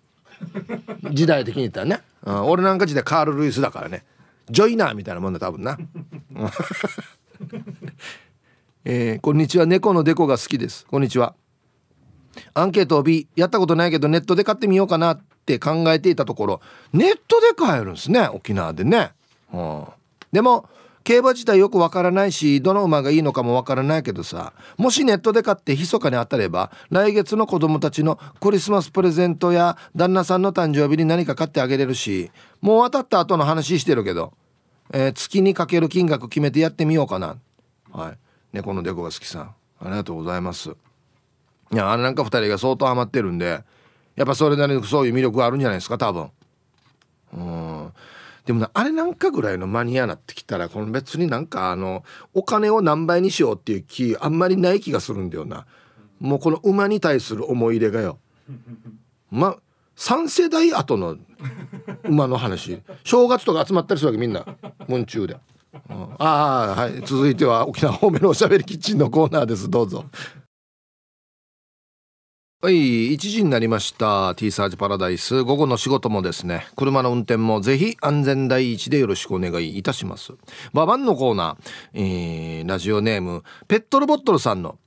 [1.13, 4.05] 時代的に言ったらね、うん、俺なんか時代カール・ルイスだからね。
[4.49, 5.77] ジョイナーみたいなもんだ多分な、
[8.85, 9.65] えーこんにちは。
[9.65, 10.85] 猫のデコが好きです。
[10.85, 11.35] こんにちは。
[12.53, 15.15] アンケートを B やったことないけどネットで買ってみようかな。
[15.15, 18.27] って考えていたところネットで買えるんですね。
[18.27, 19.11] 沖縄でね、
[19.53, 19.85] うん、
[20.33, 20.67] でも
[21.07, 34.33] 競馬自体よくわからないしどの馬がいいのかもわからないけどさもしネットで買って密かに当たれば来月の子供たちのクリスマスプレゼントや旦那さんの誕生日に何か買ってあげれるしもう当たった後の話してるけど、
[34.91, 37.37] えー月にかける金額決めてやってみようかな。
[37.93, 38.17] はい。
[38.51, 39.43] 猫のデコが好きさん。
[39.43, 40.71] ありがとうございます。
[41.71, 43.63] いやあれなんか2人が相当ハマってるんで
[44.17, 46.31] やっぱそれなりにそういう魅力があるんじゃないですか多分。
[47.33, 47.93] うん。
[48.47, 55.65] でもなあれなんかぐらいのマニアなってきたらこの別になんかあのお金を何倍にしようっていう気あんまりない気がするんだよな。
[56.21, 58.19] もうこの馬に対する思い入れがよ。
[59.29, 59.57] ま
[59.97, 61.17] 3世代後の
[62.05, 62.81] 馬の話。
[63.03, 64.45] 正月とか集まったりするわけみんな。
[64.87, 65.37] 文中で、
[65.89, 67.01] うん、ああはい。
[67.03, 69.69] 続いては沖縄方面のおしゃべりキッチンのコーナーです。
[69.69, 70.05] どうぞ。
[72.59, 74.33] はい1時になりました。
[74.33, 75.43] T サージパラダイス。
[75.43, 80.33] 午後の仕事もですね車の運転もぜひ安全第一でよろしくお願いいたします。
[80.73, 84.79] ババンのコーナー、えー、ラジオネームペットルボットルさんの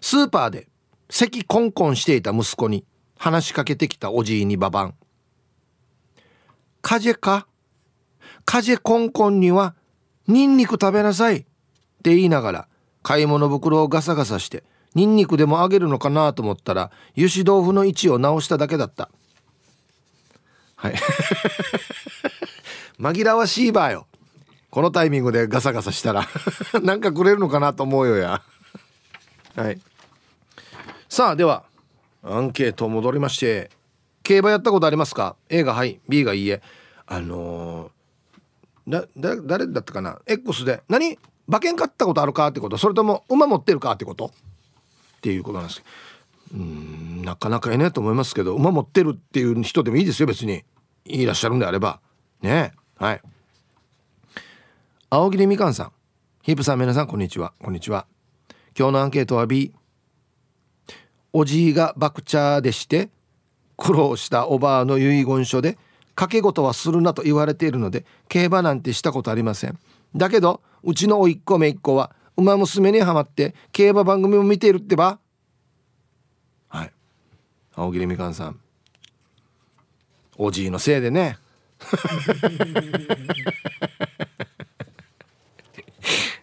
[0.00, 0.68] スーパーで
[1.08, 2.84] 咳コンコンしていた息子に
[3.18, 4.94] 話しかけてきたおじいにババン。
[6.80, 7.48] 風か？
[8.44, 9.74] 風コンコンには
[10.28, 11.38] ニンニク食べなさい。
[11.38, 11.42] っ
[12.04, 12.68] て言いながら
[13.02, 14.62] 買い物袋をガサガサして
[14.94, 19.08] ニンニクでもあげるのかなと思ったら油脂豆腐の位置を直しただけだった。
[20.76, 20.94] はい。
[22.98, 24.06] 紛らわしいばよ。
[24.70, 26.28] このタイミングでガサガサしたら。
[26.82, 28.42] なんかくれるのかなと思うよや。
[29.56, 29.80] はい。
[31.08, 31.64] さあでは
[32.22, 33.70] アンケート戻りまして
[34.22, 36.62] 競馬やったことありますか？A がはい B がいいえ。
[37.06, 41.18] あのー、だ誰だったかな？X で何？
[41.48, 42.46] 馬券買ったことあるか？
[42.48, 42.78] ってこと。
[42.78, 43.90] それとも馬持ってるか？
[43.92, 44.30] ってこと？
[45.20, 45.82] っていうことなんです
[46.54, 50.64] うんなかなかいないと思いますけど馬持ってるっていう人でもいいですよ別に。
[51.04, 52.00] いらっしゃるんであれば。
[52.42, 52.72] ね。
[52.96, 53.20] はい。
[55.10, 55.92] 青桐みかんさん。
[56.42, 57.52] ヒープさん皆さんこんにちは。
[57.62, 58.06] こんにちは。
[58.76, 59.72] 今日のアンケートは B
[61.32, 63.10] おじいが爆茶でして
[63.76, 65.78] 苦労したおばあの遺言書で
[66.14, 69.78] 掛け事はするなと言われているので競馬なんてしたことありません。
[70.16, 75.18] だけどうちの甥っ子姪っ子は馬娘にはまって競馬番組も見ているってば。
[76.68, 76.92] はい。
[77.74, 78.58] 青桐みかんさん。
[80.38, 81.36] おじいのせいでね。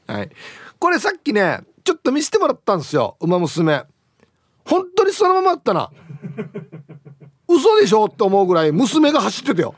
[0.06, 0.30] はい。
[0.78, 3.18] これさっきねちょっと見せてもらったんですよ。
[3.20, 3.84] 馬娘。
[4.66, 5.90] 本当にそのままあったな。
[7.48, 9.74] 嘘でしょって思うぐらい娘が走ってたよ。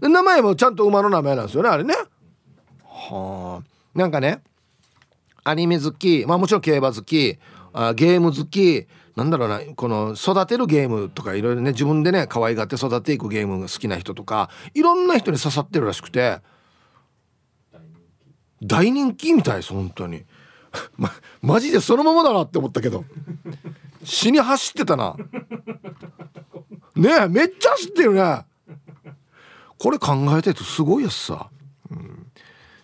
[0.00, 1.94] で名前もちゃんと馬の名前なんですよねあれね。
[3.10, 3.98] はあ。
[3.98, 4.40] なんかね
[5.44, 7.38] アニメ好きまあもちろん競馬好き
[7.72, 16.40] あゲーム好きなんだろうなこの育てるゲームとかいろいろね自分でね可愛がって育てていくゲームが好きな人とかいろんな人に刺さってるらしくて
[18.62, 19.32] 大人気？
[19.32, 20.24] みたいです本当に。
[20.98, 21.10] ま、
[21.42, 23.04] マジでそのままだなって思ったけど。
[24.04, 25.16] 死に走ってたな。
[26.96, 28.44] ねえめっちゃ走ってるね。
[29.78, 31.50] これ考えてるとすごいやつさ、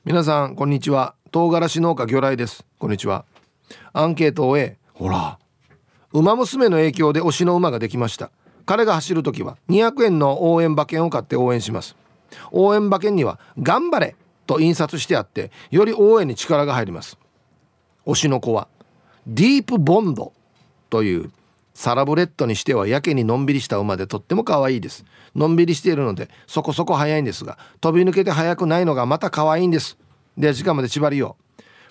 [0.07, 1.15] 皆さんこんにちは。
[1.33, 2.67] 唐辛子農家魚雷です。
[2.79, 3.25] こんにちは。
[3.95, 5.39] アンケートを終えほら。
[6.13, 8.31] 馬娘の影響で推しの馬ができました。
[8.67, 11.97] 彼が走る時は200円の応援馬券を買って応援します。
[12.51, 14.15] 応援馬券には頑張れ
[14.47, 17.17] と印刷してあってより応援に力が入ります。
[18.05, 18.69] 推しの子は
[19.27, 20.35] ディープボンド
[20.91, 21.33] という
[21.75, 25.05] サラブレッドにしてはやけにのんびりした馬でとっても可愛いです。
[25.35, 29.99] のんびりしているのでそこそこ速いんですが飛び抜けて速くないのがまた可愛いんです。
[30.39, 31.37] で時間まで縛りよ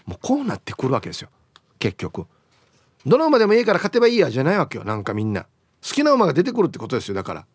[0.07, 0.11] う。
[0.11, 1.29] もうこうなってくるわけですよ。
[1.79, 2.25] 結局。
[3.05, 4.85] どの馬でもいいから勝てばいいやじゃないわけよ。
[4.85, 5.43] なんかみんな。
[5.43, 5.47] 好
[5.89, 7.45] きな馬が出てくるってことですよだから。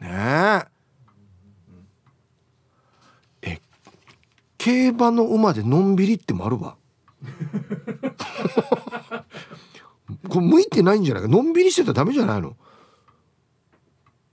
[0.00, 0.64] ね
[3.42, 3.50] え。
[3.52, 3.60] え
[4.58, 6.74] 競馬の馬でのんびりってもあるわ。
[10.28, 11.22] これ向いてないんじゃない？
[11.22, 12.56] かのんびりしてたらダメじゃないの？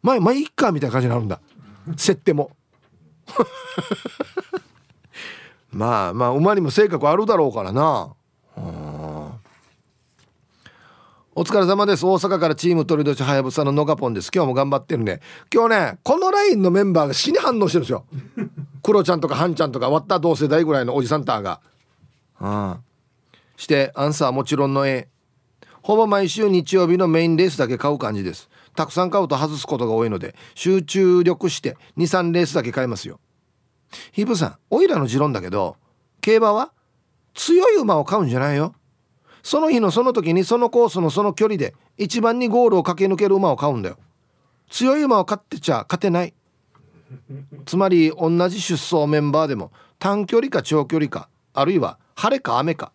[0.04, 1.40] まあまあいっかみたいな感じになるんだ。
[1.96, 2.52] 設定も。
[5.72, 8.14] まあまあ馬にも性格あるだろうからな。
[11.36, 12.04] お疲れ様です。
[12.04, 14.32] 大阪からチーム鳥年はやぶさののがぽんです。
[14.34, 15.20] 今日も頑張ってるね。
[15.54, 18.06] 今日ねこのラインのメンバーが死に反応してるんですよ。
[18.82, 21.62] クロちゃんとかハンちゃんとか割った同世代ぐらいのおじさんたが。
[22.40, 22.80] あ
[23.56, 25.08] してアンサーもちろんの A
[25.88, 28.50] ほぼ毎週日曜日のメインレースだけ買う感じです。
[28.76, 33.22] たくさん買うと外すことが多いので集中力して23レースだけ買いますよ。
[34.12, 35.78] ヒープさんオイラの持論だけど
[36.20, 36.74] 競馬は
[37.36, 38.76] 強い馬を買うんじゃないよ。
[39.44, 43.98] その日のその時にそのコースのその距離で一番にゴールを駆け抜ける馬を買うんだよ。
[44.70, 46.34] 強い馬を買ってちゃ勝てない。
[47.66, 52.92] つまり同じ出走メンバーでも短距離か長距離かあるいは晴れか雨か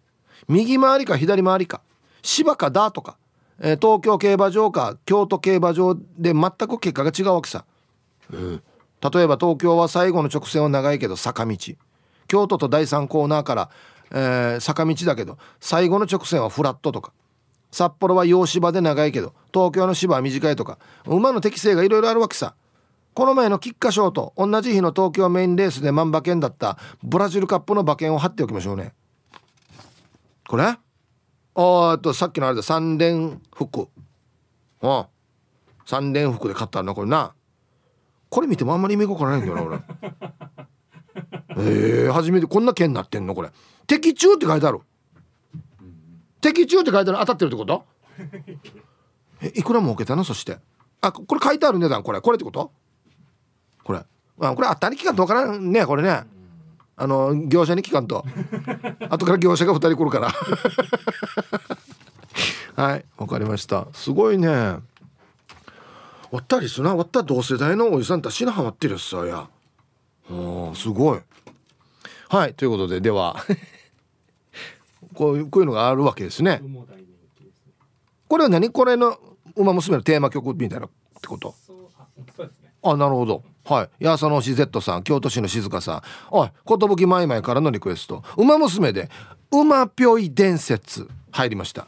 [0.47, 1.81] 右回りか左回りか
[2.23, 3.17] 芝かダートか、
[3.61, 7.65] えー、東京競馬場か京都競馬場で全く結果が違うわけさ、
[8.33, 8.63] うん、
[9.13, 11.57] 例えば東京は最後の直線は長いけど坂道。
[12.29, 13.71] 京都と第3コーナーから、
[14.11, 17.13] えー坂道だけど最後の直線はフラットとか。
[17.71, 20.79] 札幌は洋芝で長いけど東京の芝は短いとか。
[21.07, 22.55] 馬の適性がいろいろあるわけさ。
[23.15, 28.95] この前の菊花賞と同じ日の東京メインレースで万馬券だったブラジルカップの馬券を貼っておきましょうね。
[30.49, 30.79] これ？
[31.55, 33.89] あとさっきのあれだ三連服。
[34.83, 35.05] うん
[35.85, 37.35] 三連服で買ったんだこれな。
[38.31, 39.81] これ見てもあんまり意味がわからないんだよな俺。
[41.59, 43.51] えー、初めてこんな券になってんのこれ。
[43.87, 44.81] 的中って書いてある。
[46.41, 47.85] 的中って書いてある当たってるってこと？
[49.43, 50.25] えいくら儲けたの？
[50.25, 50.59] そして。
[51.01, 52.21] あこれ書いてある値段これ。
[52.21, 52.73] これってこと？
[53.85, 53.99] これ。
[53.99, 56.23] あこれ当たり期間とわからんねこれね
[56.97, 58.25] あの業者に聞かんと。
[59.09, 60.33] 後から業者が2人来るから。
[62.85, 63.87] はいわかりました。
[63.93, 64.49] すごいね。
[64.49, 64.81] わ
[66.39, 66.95] ったりすな。
[66.95, 69.49] わった同世代のおじさんたちにハマってるやつさや。
[70.31, 71.21] おすごい。
[72.29, 73.37] はいということででは。
[75.15, 76.63] こういうこういうのがあるわけですね。
[78.29, 78.71] これは何？
[78.71, 79.19] これの
[79.57, 80.91] 「ウマ娘」のテーマ曲みたいなっ
[81.21, 81.55] てこと？
[82.83, 84.05] あなるほどはい。
[84.05, 86.03] 八佐のし Z さん京都市の静香さん。
[86.31, 89.11] おい寿まいまいからのリクエスト「ウマ娘」で
[89.53, 91.87] 「ウマぴょい伝説」入りました。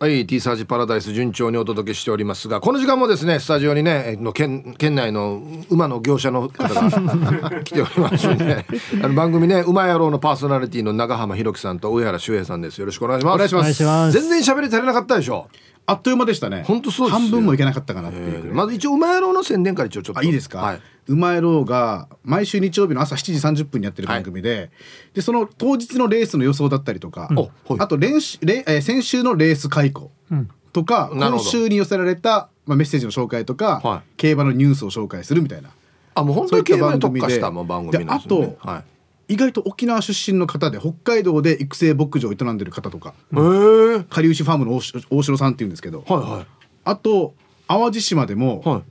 [0.00, 8.64] はい T サージパラダイス順調にお届けしておりますがこの時間もですねスタジオにねえの県県内の馬の業者の方が 来ておりますんで
[9.02, 12.78] あの番組ね馬野郎のパーソナリティの長浜弘樹さんと上原修平さんです。
[12.78, 13.60] よろしくお願いしますお願いします。
[13.60, 14.20] お願いします。
[14.20, 15.48] 全然喋り足りなかったでしょ
[15.88, 16.64] あっという間でしたね。
[16.66, 17.20] 本当そうですよ。
[17.20, 20.20] 半分もいけなかったかなっていうまず一応馬野郎の宣伝から一応ちょっと。
[20.20, 24.70] あいいですか、はい、うまいろうが毎週日曜日の朝7時30分にやってる番組で,、
[25.14, 27.30] でその当日のレースの予想だったりとか、
[27.78, 30.48] あと練習レ、えー先週のレース解雇うん。
[30.74, 34.10] とか、今週に寄せられた、まあ、メッセージの紹介とか、はい。
[34.18, 35.70] 競馬のニュースを紹介するみたいな。
[36.14, 38.84] あもう本当に競馬に特化したもう番組なんですよ、ね、であとはい
[39.28, 43.14] 意外と沖縄出身の方で北海道で育成牧場を営んでる方とか。
[43.30, 46.46] かりゆしファームの大城大城さんっていうんですけど、は
[46.84, 47.34] あと
[47.68, 48.82] 淡路島でも、いはい。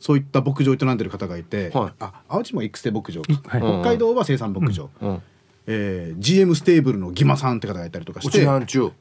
[0.00, 1.92] そういった牧場を営んでる方がいて、はい。
[2.00, 3.60] あ淡路島は育成牧場、はい。
[3.60, 5.22] 北海道は生産牧場、うん
[5.66, 8.46] えー GM ステーブルのギマさんって方がいたりとかして。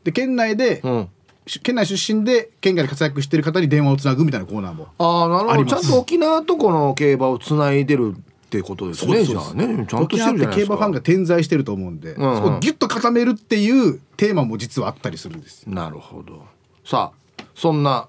[0.04, 1.10] で県内で、うん。
[1.48, 5.66] し県内出身で県外で活躍してる方に電話をつなぐみたいなコーナーもああなるほど。
[5.66, 8.16] ちゃんと沖縄とこの競馬をつないでる
[8.58, 9.86] ってことですねじゃあね。
[9.88, 12.36] ちゃんとしてるじゃない沖縄ってですか競馬ファンが点在してると思うんで、んうん。
[12.36, 15.74] そこをギュッと固めるっていうテーマも実はあったりするんですよ。
[15.74, 16.46] なるほど。
[16.84, 18.08] さあそんな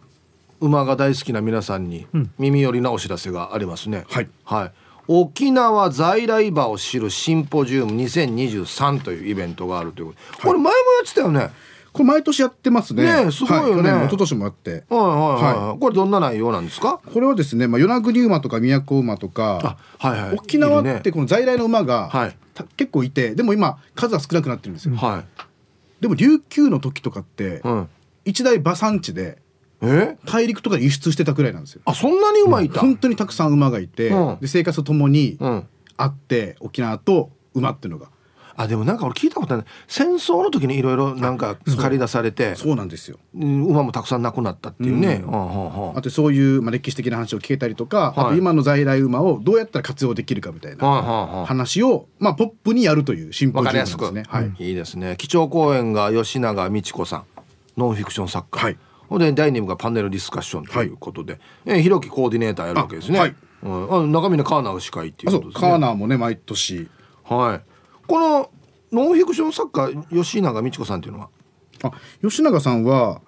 [0.61, 2.07] 馬が大好きな皆さんに
[2.38, 4.28] 耳寄りなお知らせがありますね、はい。
[4.45, 4.72] はい、
[5.09, 10.74] 沖縄在来馬を知るシンポジウム2023というイベントがあるということこれ前もや
[11.05, 11.38] ってたよね。
[11.38, 11.51] はい
[11.93, 13.05] これ毎年やってますね。
[13.05, 13.70] ねえすごいよね。
[13.70, 14.70] は去年も一昨年もあって。
[14.70, 17.01] はいはい、はい、これどんな内容なんですか？
[17.05, 20.34] これはですね、まあ、与那国馬とか宮古馬とかあはいはい。
[20.36, 22.36] 沖縄ってこの在来の馬が、はい。
[22.55, 25.43] た結構いてでも今数は少なくなってるんですよ、はい。
[26.01, 27.88] でも琉球の時とかって、うん。
[28.24, 29.38] 一大馬産地で
[29.80, 30.16] え？
[30.26, 31.82] 大陸とかに輸出してたくらいなんですよ。
[31.84, 34.38] あそんなに馬いた、本当にたくさん馬がいて、うん。
[34.40, 35.66] で生活とともにうん。
[35.99, 38.09] あって沖縄と馬っていうのが
[38.62, 39.66] あでもなんか俺聞いたことない。
[39.88, 42.76] 戦争の時にいろいろなんか借り出されてそう。
[42.76, 43.18] なんですよ。
[43.34, 48.26] うん馬もたくさん亡くなったっていうね、あとそういう、まあ、歴史的な話を聞けたりとか、はい。
[48.26, 51.46] あと今の在来馬をどうやったら活用できるかみたいなはいはいはい。
[51.46, 54.38] 話を、まあ、ポップにやるというシンポわジウムかりやすく、なんですね。
[54.38, 54.68] はい。
[54.68, 55.16] いいですね。
[55.18, 57.24] 基調講演が吉永美智子さん
[57.76, 58.78] ノンフィクション作家、はい。
[59.08, 63.18] ほんで第2部がパネルディスカッションということで、えーひろきコーディネーターやるわけですね。
[63.18, 63.34] あはい。
[63.62, 65.68] うん、あ中身のカーナー司会っていうことですね。
[65.68, 66.88] カーナーもね毎年。
[67.24, 67.72] はい
[68.12, 68.50] この
[68.92, 71.30] ノンフィクション作家吉永美智子さんっていうのは？
[71.82, 73.22] あ吉永さんは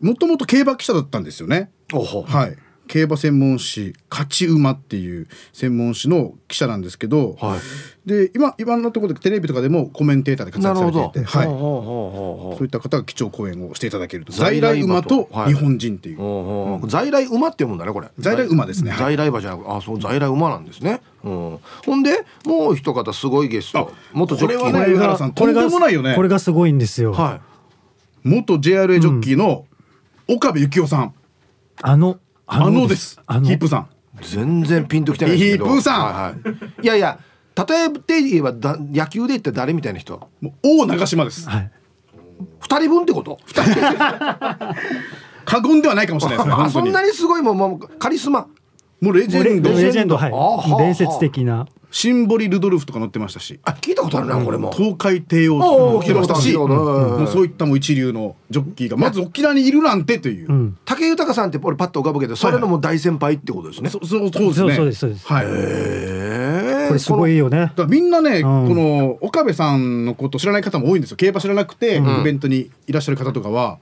[0.00, 1.70] もともと競馬記者だったんですよね。
[1.92, 2.56] はい。
[2.88, 7.60] 競馬専門誌「勝ち馬」っていう専門誌の記者なんですけど、はい。
[8.08, 18.08] で今今のところでテレビとかでもコメンテーターで活躍されていて、そういった方が貴重講演をしていただけると在在来馬とと日本人っていう、在来馬って読むんだねこれ。
[18.18, 18.90] 在来馬ですね。
[18.90, 23.92] はい在来馬じゃなくあそう在来馬なんですね、うん、ほんでもう一方すごいゲスト。
[24.12, 24.70] 元ジョッキーの。
[24.70, 26.14] これはね上原さんとんでもないよね。
[26.14, 27.12] これがすごいんですよ。
[27.12, 27.40] は
[28.24, 28.28] い。
[28.28, 29.66] 元 JRA ジョッキーの
[30.28, 31.14] 岡部幸雄さん、
[31.82, 33.20] あの、あのです。
[33.26, 33.88] あのヒップさん。
[34.22, 36.04] 全然ピンときてないですけどヒープーさん。
[36.04, 37.18] はいはい、いやいや
[37.68, 40.16] 例えて言えばだ野球で言ったら誰みたいな人？
[40.40, 41.48] もう大長島です。
[41.48, 41.70] はい。
[42.60, 43.38] 二人分ってこと？
[45.46, 48.48] 過言ではないかもしれないですね そんなにすごいもうもうカリスマ
[49.00, 49.70] もうレジェンド。
[49.70, 50.32] レジェンド、はい。
[50.32, 50.78] あはあ。
[50.78, 51.66] 伝説的な。
[51.90, 53.58] シンボリ・ルドルフとか乗ってましたし。
[53.64, 54.72] あ聞いたことあるなこれも。
[54.72, 58.96] 東海帝王とか乗ってましたしそういったもう一流のジョッキーが。
[58.96, 60.78] まず沖縄にいるなんてという、うん。
[60.84, 65.16] 武豊さんって俺パッと浮かぶけどそれのもう大先輩ってことですね、そそうそうですね。
[65.24, 67.60] はい、へこれすごいよね。
[67.60, 68.42] だからみんなね、ん。
[68.42, 71.16] この岡部さんのこと知らない方も多いんですよ。
[71.16, 73.78] 競馬知らなくて、イベントにいらっしゃる方とかは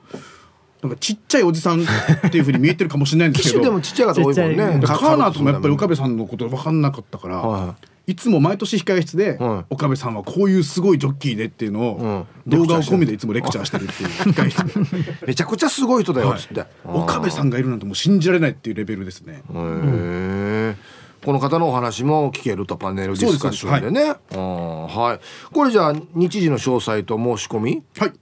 [0.84, 4.86] なんかちっちゃいおじさんっていうふうに見えてるかもしれないんです機種けど でもちっちゃい方多いもんね。
[4.86, 7.74] カーナーともやっぱり岡部部さんのこと分かんなかったから、、は
[8.06, 9.64] いつも毎年控え室で、はい。
[9.70, 12.26] 岡部さんはこういうすごいジョッキーでっていうのを、うん。
[12.46, 14.94] 動画を込みでいつもレクチャーしてるっていう 控え室。
[14.94, 19.36] で、 めちゃくちゃすごい人だよはいっつって、岡部さんがいるなんてもう信じられないっていうレベルですね。
[19.36, 20.76] へえ
[21.24, 24.14] この方のお話も聞けるとパネルディスカッションでね。
[24.32, 25.54] うんはい。
[25.54, 27.82] これじゃあ日時の詳細と申し込み？
[27.96, 28.12] はい、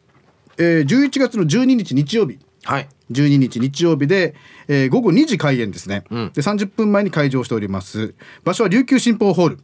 [0.59, 2.89] えー、11月の12日日曜日はい。
[3.11, 4.35] 12日日曜日で、
[4.69, 6.33] えー午後2時開演ですね、ん。
[6.33, 8.15] で30分前に開場しております。
[8.45, 9.59] 場所は琉球新報ホール。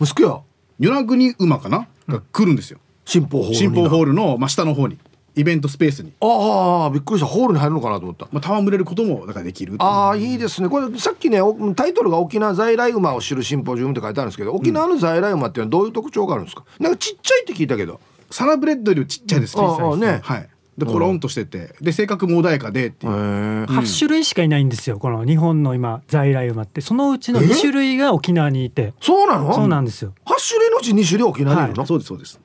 [0.00, 0.44] 息子よ
[0.78, 2.78] 与那国馬かな、が来るんですよ。
[3.04, 4.98] 新報ホールに新報ホールの、まあ、下の方に。
[5.34, 7.26] イベントスペースに、ああびっくりした。
[7.26, 8.26] ホールに入るのかなと思った。
[8.32, 10.68] まあ、戯れることもだからできるああいいですね。
[10.68, 16.64] これさっきねおタイトルが沖縄在来馬を知るシンポジウムって書いてあるんですけど沖縄の在来馬っていうのはどういう特徴があるんですか？
[16.80, 18.00] なんかちっちゃいって聞いたけど。
[18.30, 19.64] サラブレッドよりちっちゃいです、うん。
[19.64, 20.20] 小さいですああね。
[20.24, 20.48] はい
[20.78, 21.74] でコロンとしてて。
[21.80, 23.18] で性格も穏やかでっていう、へえ
[23.64, 26.80] 8種類しかいないんですよこの日本の今在来馬って。
[26.80, 28.94] そのうちの2種類が沖縄にいて。
[29.00, 29.52] そうなの？
[29.52, 30.14] そうなんですよ。
[30.24, 32.40] 8種類のうち2種類沖縄にいるの、そうですそうです、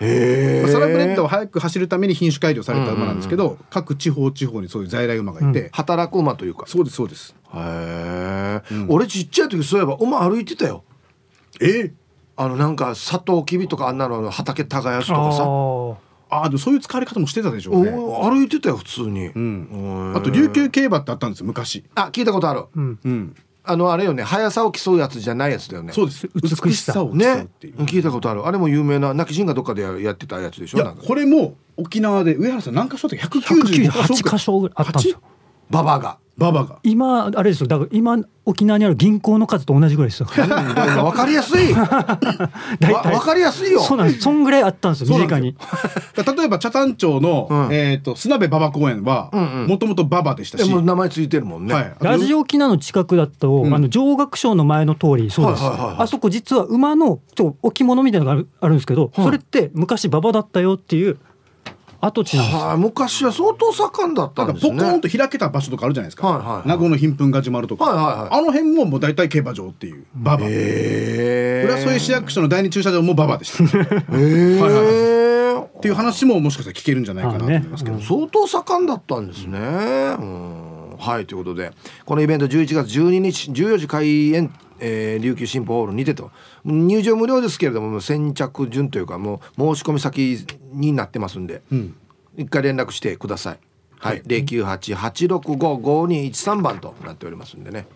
[0.00, 6.66] へサラブレッドは早く走るために品種改良された馬なんですけど、各地方地方にそういう在来馬がいて、働く馬というか。
[6.66, 7.34] そうですそうです。
[7.54, 10.84] へえ、俺ちっちゃい時そういえば馬歩いてたよ。
[11.60, 11.92] え？
[12.36, 15.44] あのなんかサトウキビとかあんなの畑耕すとかさ
[16.30, 25.92] あああでもそういう使われ方もしてたでしょうね、お歩いてたよ普通に、うん、あと琉球競馬ってあったんですよ昔、あ聞いたことある、うん、あのあれよね速さを競うやつじゃないやつだよね。
[25.92, 26.28] そうです。
[26.34, 27.02] 美しさ。
[27.02, 28.46] を競うねっていう、聞いたことある。
[28.46, 30.78] あれも有名な泣き人がどっかでやってたやつでしょ？
[30.78, 31.02] いやなんか。
[31.02, 34.74] これも沖縄で上原さん何箇所だっけ？198 198箇所ぐらい。
[34.76, 35.20] あったんですよ
[35.70, 36.18] ババアが。
[36.40, 36.78] ババが。
[36.82, 37.66] 今あれですよ。
[37.66, 40.26] だから今沖縄にある銀行の数と同じぐらいですよ。
[40.30, 41.74] うんだから分かりやすい。
[42.80, 43.80] 大わ分かりやすいよ。
[43.80, 44.20] そうなんです。
[44.20, 45.56] そんぐらいあったんですよ身近に。
[46.16, 47.74] 例えば北谷町の、うん。
[47.74, 49.30] えっ、と砂部馬場公園は
[49.68, 53.74] もともと馬場でしたし、名前ついてるもんね、はい、ラジオ沖縄の近くだと、ん。
[53.74, 55.96] あの上学賞の前の通りそうです、はいはいはいはい。
[56.00, 61.18] あそこ実は馬のちょ置物みたいなのがあるあるんですけど、それって昔馬場だったよっていう
[62.00, 64.78] 跡地はい昔は相当盛んだったなんですね。
[64.78, 66.68] ポコンと開けた場所とかあるじゃないですか、はいはいはい。
[66.68, 68.38] 名護の貧困が始まるとか、はいはいはい。
[68.38, 71.64] あの辺ももう大体競馬場っていう馬場、へえ。
[71.66, 73.64] 浦添市役所の第二駐車場も馬場でした。
[73.64, 73.68] っ
[74.16, 75.20] へえ。
[75.80, 79.58] ていう話ももしかしたら聞けるんじゃないかなと思いますけど、相当盛んだったんですね。
[79.58, 79.62] う
[80.22, 80.96] ん。
[80.98, 81.72] はいということで。
[82.04, 86.30] このイベント11月12日14時開演、えー琉球新報ホールにてと。
[86.64, 91.94] 入場無料ですけれども先着順というかもう申し込み先になってますんで、ん。
[92.36, 93.58] 一回連絡してください。
[93.98, 97.86] はい、零九八八六五五二一三番となっておりますんでね。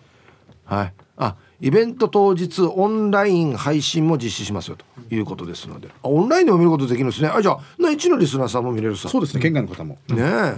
[0.63, 0.93] はい。
[1.17, 7.29] あ、イベント当日オンライン配信も実施しますよということですので、あオンラインでも見ることできるんですね。
[7.29, 9.09] あ、じゃあ、な一のリスナーさんも見れるさ。
[9.09, 9.41] そうですね。
[9.41, 10.53] 県外の方も、ねえ、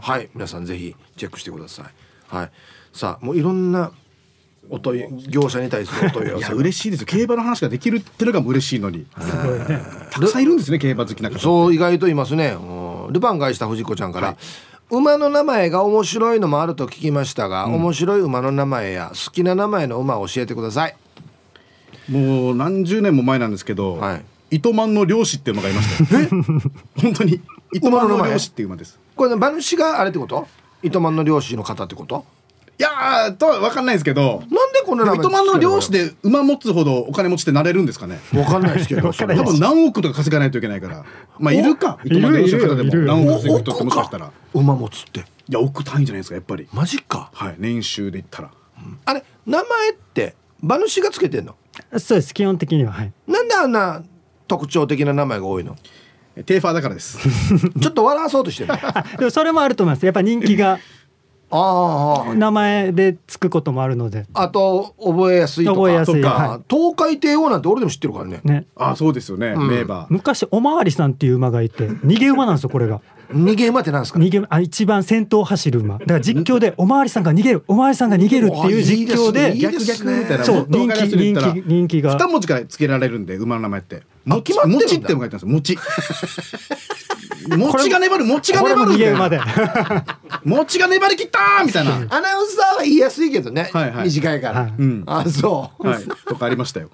[0.00, 0.28] はい。
[0.34, 2.34] 皆さんぜひチェックしてください。
[2.34, 2.50] はい。
[2.92, 3.90] さあもういろんな
[4.70, 7.06] お問い業者に対するお問い合わいやせが嬉しいですよ。
[7.06, 9.06] 競馬の話ができるってのが嬉しいのに。
[10.10, 12.56] たくさんいるんですね競馬好きな方そう意外といますね。
[12.58, 13.12] うん。
[13.12, 14.36] ルパン返した藤子ちゃんから、
[14.90, 20.96] 馬の名前が面白いのもあると聞きましたが、面白い馬の名前や好きな名前の馬を教えてください。
[22.08, 24.24] もう何十年も前なんですけど、はい。
[24.50, 26.28] 糸満の漁師っていう馬がいましたよ。
[27.00, 27.40] 本当に
[27.72, 28.98] 糸満の漁師っていう馬です。
[29.16, 30.46] これね馬主があれってこと？
[30.82, 32.24] 糸満の漁師の方ってこと？
[32.82, 38.18] いやーとは分かんないですけどなんでこんな名前糸満の漁師で馬持つほどお金持ちってなれるんですかね？
[38.34, 39.12] わかんないですけど。
[39.12, 41.04] それ多分何億とか稼がないといけないから。
[41.38, 42.00] まあいるか？
[42.04, 44.26] 糸満の漁師の方でいるいるも何億稼ぐ人ってもしかしたら。
[44.26, 45.24] い馬持つって。
[45.48, 46.66] や億単位じゃないですかやっぱり。
[46.72, 47.30] マジか。
[47.32, 48.50] はい年収で言ったら。
[49.04, 51.54] あれ名前って馬主がつけてんの？
[51.98, 53.12] そうです基本的にははい。
[53.28, 54.02] なんであんな
[54.48, 55.76] 特徴的な名前が多いの？
[56.46, 57.18] テーファーだからです。
[57.80, 58.72] ちょっと笑わそうとしてる。
[58.72, 60.04] あ でもそれもあると思います。
[60.04, 60.72] やっぱ人気が。
[60.72, 60.78] あ
[62.34, 64.26] 名前でつくこともあるので。
[64.34, 65.76] あと覚えやすいとか。
[65.76, 66.22] 覚えやすい。
[66.22, 66.34] とか。
[66.34, 68.40] は東海帝王なんて俺でも知ってるからね。
[68.44, 68.66] ね。
[68.76, 70.06] あそうですよね、名馬。
[70.08, 71.88] 昔おまわりさんっていう馬がいて。
[71.88, 73.00] 逃げ馬なんですよこれが
[73.32, 74.18] 逃げ馬ってなんですか？
[74.18, 75.98] 逃げあ一番先頭を走る馬。
[75.98, 77.64] だから実況でおまわりさんが逃げる。
[77.68, 80.44] おまわりさんが逃げるっていう実況で逆逆みたいな。
[80.44, 81.52] そうもっと分かりやすいように言ったら。
[81.54, 82.14] 人気人気が。
[82.14, 84.02] 二文字からつけられるんで馬の名前って。
[84.24, 85.46] もちもちって書いてます。
[85.46, 85.76] もち。
[87.56, 89.40] もちが粘るもちが粘るみたいな逃げ馬で。
[90.44, 91.92] もちが粘りきったーみたいな。
[92.08, 94.04] アナウンサーは言いやすいけどね、はいはい。
[94.04, 94.72] 短いから、はい。
[94.78, 95.02] うん。
[95.06, 96.04] あそう、はい。
[96.28, 96.90] とかありましたよ。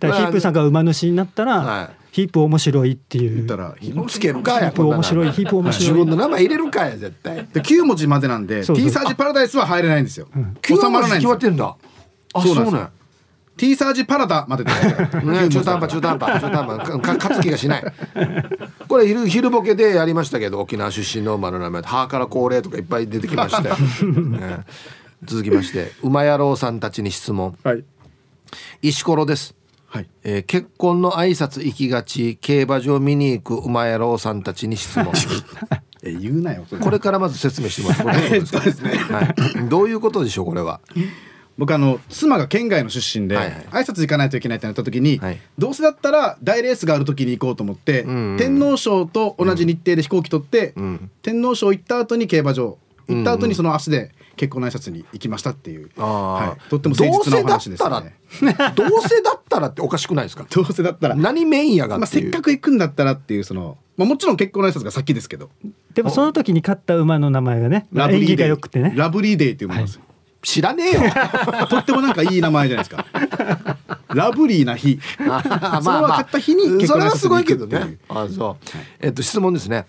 [0.00, 3.34] だからヒープさんが馬主になったら、はいヒープ面白いっていう。
[3.36, 3.74] 言ったら
[4.08, 5.98] つけるかやヒープ面白いヒープ面自白い。
[6.04, 7.36] 分の名前入れるかや絶対。
[7.52, 8.84] で9文字までなんでそうそう。
[8.84, 10.28] T サージパラダイスは入れないんですよ。
[10.66, 11.26] 収まらないんですよ。
[11.26, 11.76] 決まってんだ。
[12.34, 12.80] あそうそうなんです。
[12.82, 12.90] よ
[13.58, 17.18] T サージパラダまででねね中途半端中途半端中途半端。
[17.18, 17.84] 勝つ気がしない。
[18.86, 21.82] これ昼昼ボケでやりましたけど沖縄出身の馬の名前。
[21.82, 23.74] で「母から高齢」とかいっぱい出てきましたよ、
[24.06, 24.60] ね。
[25.24, 27.56] 続きまして馬野郎さんたちに質問。
[27.64, 27.82] はい。
[28.80, 29.56] 石ころです
[29.88, 30.08] はい。
[30.22, 35.12] えー結婚の挨拶行きがち競馬場見に行く馬野郎さんたちに質問。
[36.04, 38.90] え言うなよこれからまず説明してもらってすかそうですね。
[38.90, 40.80] はい、どういうことでしょうこれは？
[41.56, 43.66] 僕あの妻が県外の出身で、はいはい。
[43.70, 45.40] 挨拶行かないといけないってなった時に、はい。
[45.58, 48.36] どうせだったら大レースがある時に行こうと思って、んうん。
[48.38, 51.10] 天皇賞と同じ日程で飛行機取って、ん。
[51.22, 52.78] 天皇賞行った後に競馬場
[53.08, 58.04] 行った後にその足で結婚の挨拶に行きましたっていう、はい、とっても誠実なお話ですどうせだっ
[58.42, 60.46] ねたら どうせだったらっておかしくないですか？
[60.50, 65.50] どうせだったら、ま何メインやがあ、っていう、せっかく行くんだったらっていうその、まあ、もちろん結婚の挨拶が先ですけど。
[65.94, 68.92] でもその時に勝った馬の名前がねラブリーデー縁起が良くてね。
[68.94, 70.02] ラブリーデーっていうものですよ、
[70.42, 71.00] 知らねえよ。
[71.68, 73.06] とってもなんかいい名前じゃないですか。
[74.14, 75.00] ラブリーな日。
[75.28, 77.96] あそれは買った日に結それは婚の挨拶すごいけどに行くっていう。
[77.96, 77.98] ね。
[78.08, 78.66] あそう、
[79.00, 79.86] えっと質問ですね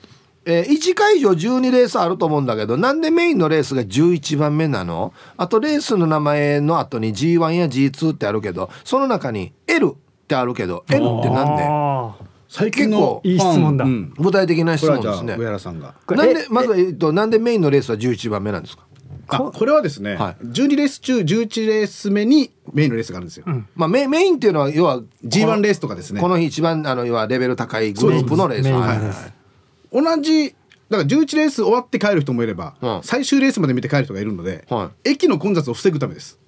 [0.51, 5.13] えー、1会場12レースあると思うんだけどなんでメインのレースが11番目なの？
[5.37, 12.29] あとレースの名前の後に G1 や G2 ってあるけどその中に L ってあるけど L ってなんで？
[12.47, 13.85] 最近の結構いい質問だ。
[13.85, 14.13] うん。
[14.17, 15.35] 具体的な質問ですね。
[15.37, 15.93] 上原さんが。
[16.07, 18.87] なんでえまずは、えっと、なんでメインのレースは11番目なんですか？
[19.27, 20.45] あこれはですね、はい。
[20.45, 23.45] 12レース中11レース目にメインのレースがあるんですよ、
[23.75, 26.19] まあメメインっていうのは要は G1 レースとかですね。
[26.19, 28.71] この日一番あの要はレベル高いグループのレース。
[28.71, 29.38] はいメインのレース
[29.91, 30.55] 同じ
[30.89, 36.39] だから11レース終わって帰る人もいれば、うん最終レースまで見て帰る人がいるので、は駅の混雑を防ぐためです。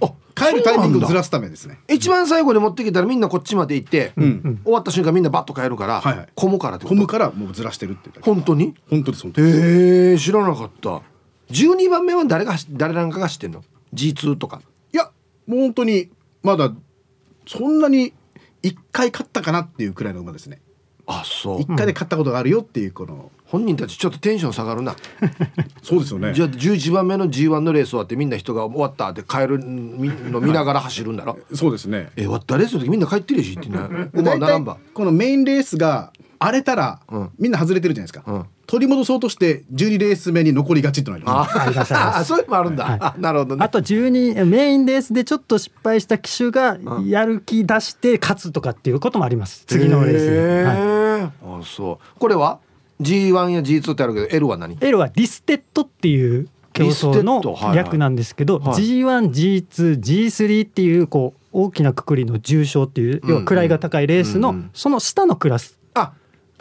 [0.00, 1.78] あ帰るタイミングをずらすすためですね。
[1.88, 4.60] 一番最後に持ってきたらみんなこっちまで行って、ん。
[4.64, 6.28] 終わった瞬間みんなバッと帰るから、はいはい。
[6.34, 6.94] 混むからってこと？
[6.96, 8.74] 混むからもうずらしてるって言ったら本当に？
[8.90, 9.60] 本当です本当です。
[9.60, 11.00] へえ知らなかった。
[11.50, 13.62] 12番目は誰が走誰なんかが知ってんの
[13.94, 14.60] ？G2 とか。
[14.92, 15.12] いや
[15.46, 16.10] もう本当に
[16.42, 16.72] まだ
[17.46, 18.12] そんなに
[18.64, 20.60] 1回勝ったかなっていうくらいの馬ですね
[21.06, 21.60] あそう。
[21.60, 24.96] 1回で勝ったことがあるよっていうこの、本人たちちょっとテンション下がるな。
[25.82, 26.32] そうですよね。
[26.34, 31.38] じゃあ11番目の G1 のレース終わってみんな人が終わったって帰るの見ながら走るんだろ？
[31.54, 32.10] そうですね。
[32.16, 33.78] え終わったレースの時みんな帰ってるしってね。
[34.12, 36.12] 馬大体並んばこのメインレースが
[36.44, 37.30] 荒れたら、うん。
[37.38, 38.46] みんな外れてるじゃないですか、うん。
[38.66, 43.64] 取り戻そうとして12レース目に残りがちってのりますああ そういうのもあるんだ、あなるほどね。
[43.64, 49.64] あと12メインレースでちょっと失敗した騎手がやる気出して勝つとかっていうこともあります。
[49.66, 50.76] 次のレースで、へはい。
[50.76, 52.18] ーあそう。
[52.18, 52.58] これは
[53.00, 57.76] ？G1 や G2 ってあるけど L は何？L はリステッドっていう競争のはいはい。
[57.76, 58.82] 略なんですけど、はい。
[58.82, 65.78] G1G2G3 っていうこう大きなくくりの重賞っていう、うん要は位が高いレースの、その下のクラス。
[65.78, 65.83] あ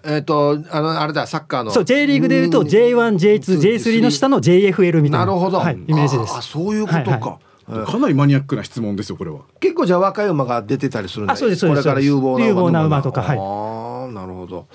[0.06, 1.72] えっ、とあのあれだサッカーの。
[1.72, 2.68] そう J リーグでいうとうん。
[2.68, 5.26] J1J2J3 の下の JFL みたいな。
[5.26, 6.34] なるほど、はい、イメージです。
[6.34, 9.42] ああそういうことか、はいはかなりマニアックな質問ですよこれは。
[9.62, 13.38] 結構じゃあ若い馬が出てたりするんだあそうですそうですこれから有望な有望な馬とかはい。
[13.38, 14.68] ああなるほど、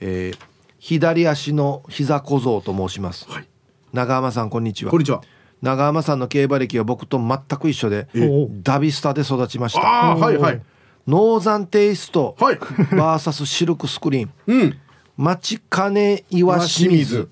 [0.00, 3.48] えー左足の膝小僧と申します、はい。
[3.92, 4.92] 長浜さんこんにちは。
[4.92, 5.20] こんにちは。
[5.60, 9.80] 長浜さんの競馬歴は僕と全く一緒でえダビスタで育ちました。
[9.80, 10.62] ああはいはい
[11.06, 12.56] ノーザンテイストはい。
[12.56, 14.30] VS シルクスクリーン。
[14.46, 14.78] うん。
[15.16, 17.28] 町金岩清水。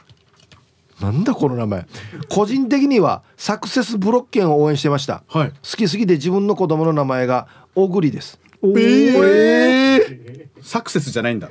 [1.00, 1.86] なんだこの名前。
[2.28, 5.50] 個人的にはサクセスブロッケンを応援してました、はい。
[5.50, 8.38] 好きすぎて自分の子供の名前が小栗です。
[8.76, 11.50] ええサクセスじゃないんだ。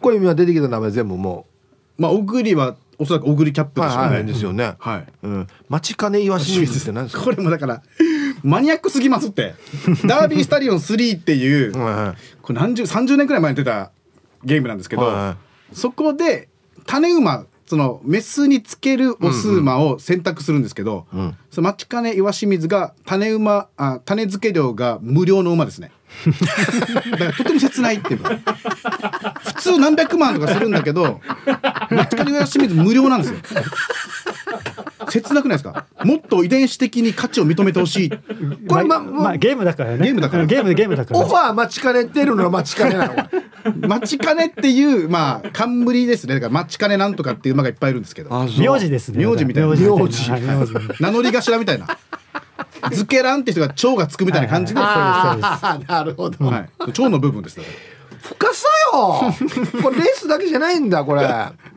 [0.00, 1.46] これ今出てきた名前全部も
[1.96, 5.06] まあ小栗はおそらく小栗キャップうでしょうね、はいはいですよね、はい。
[5.22, 7.22] うん、町金岩清水って何ですか？
[7.22, 7.82] これもだから
[8.42, 9.54] マニアックすぎますって。
[10.06, 11.72] ダービースタリオン3っていう、
[12.42, 13.90] これ何十30年くらい前に出た
[14.44, 15.34] ゲームなんですけど、
[15.72, 16.48] そこで
[16.86, 21.36] 種馬そのメスにつけるオス馬を選択するんですけど、ん。
[21.50, 25.92] その町金岩清水が種馬あ種付け料が無料の馬ですね。
[27.10, 28.20] だからとても切ないっていう。
[28.20, 28.40] か
[29.44, 31.20] 普通何百万とかするんだけど
[31.90, 33.40] 町金岩清水無料なんですよ
[35.10, 35.86] 切なくないですか？
[36.04, 38.10] もっと遺伝子的に価値を認めてほしい。
[38.68, 39.98] これままあゲームだからね。
[39.98, 40.46] ゲームだから。
[40.46, 41.20] ゲームゲームだから。
[41.20, 46.34] オファー待ちかねてるのは待ちかねなの待ちかねっていうまあ冠ですね。
[46.34, 48.30] だから待ちかねなんとかっていう馬がいっぱいいるんですけど。
[48.30, 49.24] 名字ですね。
[49.24, 49.68] 名字みたいな。
[49.70, 50.30] 名字。
[51.00, 51.86] 名乗り頭みたいな。
[52.92, 56.44] ズケランって人が蝶がつくみたいな感じで、はい なるほど。
[56.46, 57.74] はい、蝶の部分ですだから
[58.22, 59.32] 深さよ。
[59.82, 61.28] これレースだけじじゃないんだこれ。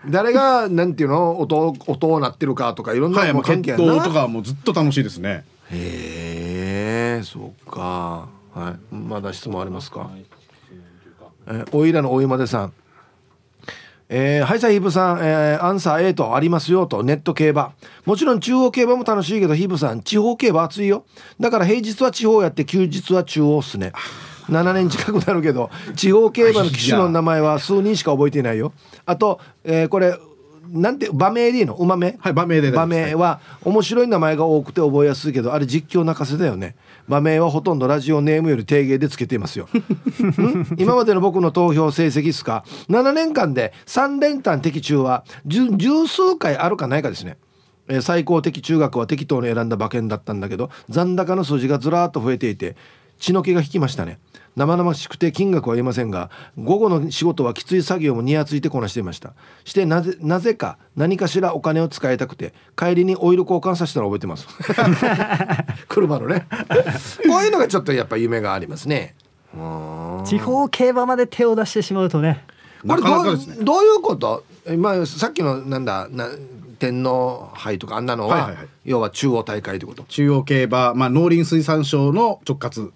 [0.10, 1.40] 誰がなんていうの？
[1.40, 4.04] 音音を鳴ってるかとかいろんなはい、も関係あるな。
[4.04, 5.46] とかはもうずっと楽しいですね。
[5.70, 8.28] へえそうか。
[8.54, 8.96] はい。
[8.96, 10.10] まだ質問ありますか？
[11.48, 12.74] えおいらのおいまでさん。
[14.14, 17.02] えー、ハイサイヒブさん、えー、アンサー A とありますよと。
[17.02, 17.72] ネット競馬。
[18.04, 21.06] もちろん中央競馬も楽しいけどヒブさん地方競馬熱いよ。
[21.40, 23.94] だから平日は地方やって休日は中央っすね
[24.50, 28.74] 7年近くなるけど地方競馬の騎手の名前は数人しか覚えていないよ。
[29.06, 30.18] あと、えー、これ
[30.70, 31.74] なんて馬名でいいの？
[31.76, 32.16] 馬名？
[32.20, 36.76] はい馬名で馬名は面白い名前が多くて覚えやすいけどあれ実況泣かせだよね。
[37.10, 39.68] 馬名はほとんどラジオネームより定芸でつけていますよ。
[39.76, 40.68] ん？
[40.78, 47.38] 今までの僕の投票成績ですか？7年間で3連単的中は十十数回あるかないかですね。
[47.90, 52.78] えー最高的中学は適当に選んだ馬券だったんだけど残高の数字がずらーっと増えていて
[53.22, 54.20] 血の気が引きましたね。
[54.58, 59.34] 生々しくて金額は言えませんが午後の仕事はきつい作業もにやついてこなしていました。
[59.64, 64.48] してなぜなぜか何かしらお金を使いたくて帰りにオイル交換させたのを覚えてます。
[65.88, 66.48] 車のね。
[66.50, 69.16] こういうのがちょっとやっぱ夢がありますね。
[69.56, 70.24] うん。
[70.26, 72.44] 地方競馬まで手を出してしまうとね。
[72.84, 73.58] なかなかですね。
[73.62, 74.44] どういうこと？
[74.78, 76.28] まあさっきのなんだな
[76.80, 78.68] 天皇杯とかあんなのは,、はいはいはい。
[78.84, 80.04] 要は中央大会ってこと。
[80.04, 82.92] 中央競馬、まあ農林水産省の直轄あ。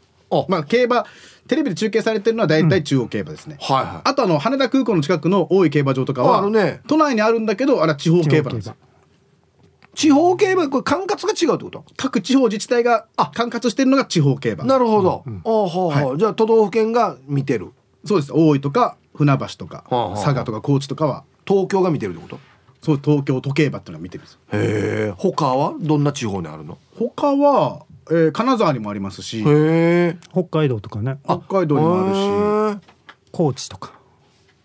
[0.47, 1.05] まあ競馬
[1.47, 3.57] テレビで中継されてるのは大体中央競馬ですね。
[3.59, 4.01] はいはい。
[4.03, 6.81] あとあの羽田空港の近くの大井競馬場とかはね。
[6.87, 8.75] 都内にあるんだけどあれは地方競馬なんですよ。
[9.93, 10.69] 地方競馬。
[10.69, 11.85] これ管轄が違うってこと？
[11.95, 14.65] 各地方自治体が管轄してるのが地方競馬。
[14.65, 15.29] なるほど、う
[15.69, 17.71] ほうじゃあ都道府県が見てる。
[18.03, 18.33] そうです。
[18.33, 21.23] 大井とか船橋とかはあはあ佐賀とか高知とかは。
[21.47, 22.39] 東京が見てるってこと？
[22.81, 24.39] そう東京都競馬っていうのが見てるんですよ。
[24.51, 25.75] へえ他は？
[25.79, 26.77] どんな地方にあるの？
[26.97, 29.41] 他は、えー金沢にもありますし
[30.31, 31.17] 北海道とかね。
[31.25, 32.81] 北海道にもあるし。
[33.31, 33.93] 高知とか。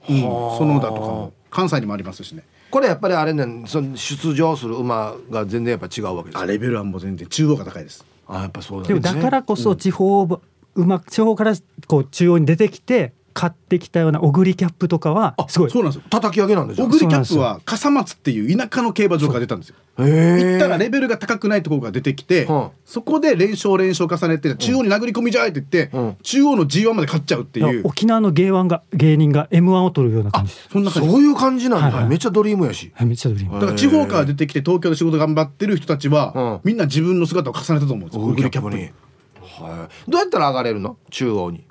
[0.09, 0.25] うん、そ
[0.65, 1.33] の他とかも。
[1.51, 2.45] 関西にもありますしね。
[2.71, 8.05] これやっぱりあれねその出場する馬が全然やっぱ違うわけですあレベルはもう全然中央が高いです。
[8.29, 9.01] あやっぱそうだでね。
[9.01, 10.41] もだからこそ地方馬
[10.77, 11.55] うま地方から
[11.89, 15.71] こう中央に出てきて買ってきたようなオグリキャップとかはすごい。
[15.71, 16.09] そうなんですよ。
[16.11, 19.77] 叩き上げなんでしょオグリキャップは笠松っていう田舎の競馬場から出たんですよ。
[19.99, 26.17] へえ行ったらレベルが高くないところが出てきて、うんそこで連勝連勝重ねて中央に殴り込みじゃいって言って、うん。
[26.23, 30.69] 中央の G1 まで勝っちゃうっていう、沖縄の芸腕が芸人が M1 を取るような感じです。
[30.73, 31.09] そんな感じ。
[31.09, 32.09] そういう感じなんだ、はいはい。
[32.09, 32.91] めっちゃドリームやし。
[32.95, 33.61] はいめっちゃドリーム。
[33.61, 36.61] だから地方から出てきて東京で仕事頑張ってる人たちは、うん。
[36.65, 38.23] みんな自分の姿を重ねたと思うんですよ。
[38.23, 38.83] オグリキャップに。
[38.83, 40.11] はい。
[40.11, 40.97] どうやったら上がれるの？
[41.11, 41.65] 中央に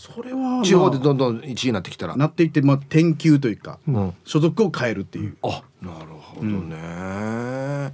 [0.00, 4.14] それは、まあ地方でどんどん1位になってきたら、なっていって、まあ、転級というか、ん。
[4.24, 5.36] 所属を変えるっていう。
[5.42, 7.92] あなるほどね、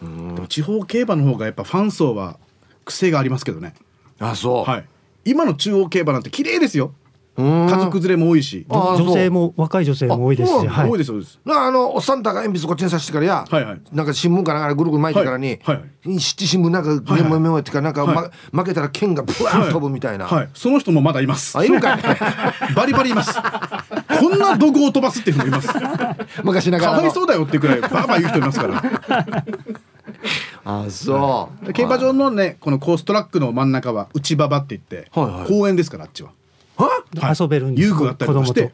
[0.00, 0.34] うん。
[0.36, 2.38] でも地方競馬の方がやっぱファン層は
[2.86, 3.74] 癖がありますけどね。
[4.20, 4.86] あそう、はい。
[5.26, 6.86] 今の中央競馬なんて綺麗ですよ。
[6.86, 7.03] うん
[7.36, 8.66] 家族連れも多いし。
[8.70, 10.90] 女性も若い女性も多いですし、はい。
[10.90, 11.40] 多いです多いです。
[11.44, 13.80] なあのおっさんたが鉛筆こっちにさしてからや、はいはい。
[13.92, 16.20] なんか新聞かなんかぐるぐる巻いてからに、はいはい。
[16.20, 20.48] 七新聞なんかはいメモメモってからなんか、はま、負けたら剣がブワーン飛ぶみたいな、はい。
[20.54, 21.58] その人もまだいます。
[21.58, 22.02] あいるかい。
[22.74, 23.34] バリバリいます。
[23.34, 25.68] こんな怒号を飛ばすっていう人もいます。
[25.68, 27.02] か 昔ながらの。
[27.02, 28.82] わいそうだよってくらいバーバー言う人いますから。
[30.64, 35.48] あそう、で競馬場のねこのコーストラックの真ん中は内馬場って言って、はいはい。
[35.48, 36.30] 公園ですからあっちは
[36.78, 37.88] 遊べるんです。
[37.88, 38.72] 遊具があったりとかして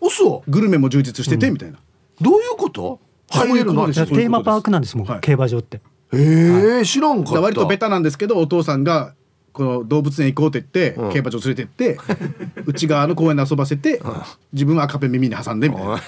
[0.00, 1.78] 嘘グルメも充実しててみたいな、
[2.20, 2.98] どういうこと？
[3.30, 5.20] 入れるのテーマパークなんですもん、はい。
[5.20, 5.80] 競馬場って。
[6.12, 9.14] ええ知らんか割とベタなんですけどお父さんが
[9.54, 11.12] この動物園行こうって言って、うん。
[11.12, 11.98] 競馬場連れてって
[12.66, 14.02] 内側の公園で遊ばせて、
[14.52, 16.00] 自分は赤ペン耳に挟んでみたいな。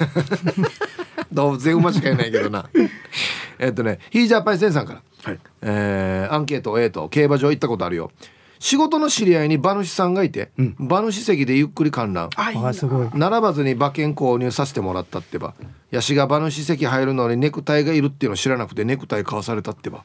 [1.33, 2.69] 動物園馬しかいないけどな。
[3.59, 5.03] えっとねヒージャーパイセンさんから。
[5.23, 5.39] はい。
[5.63, 8.11] えーアンケート A と競馬場行ったことあるよ
[8.59, 10.77] 仕事の知り合いに馬主さんがいて、ん。
[10.79, 12.31] 馬主席でゆっくり観覧。
[12.37, 13.09] あすごい。
[13.15, 15.55] 並ばずに馬券購入させてもらったってば。
[15.91, 20.05] ヤシが馬主席入るのにネクタイがいるっていうの知らなくてネクタイ買わされたってば、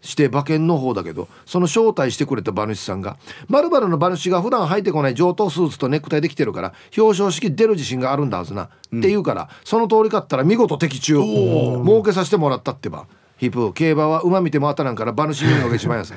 [0.00, 3.16] して馬券の方だけどその招待してくれた馬主さんが
[3.48, 8.64] 「まるの馬主が普段履いてこない上等スーツとネクタイできてるから表彰式出る自信があるんだはずな」
[8.96, 13.06] って言うからその通り買ったら見事的中儲けさせてもらったってば。
[13.38, 16.14] ヒップ競馬は馬見ても当たらんから馬主見るのが一番やさ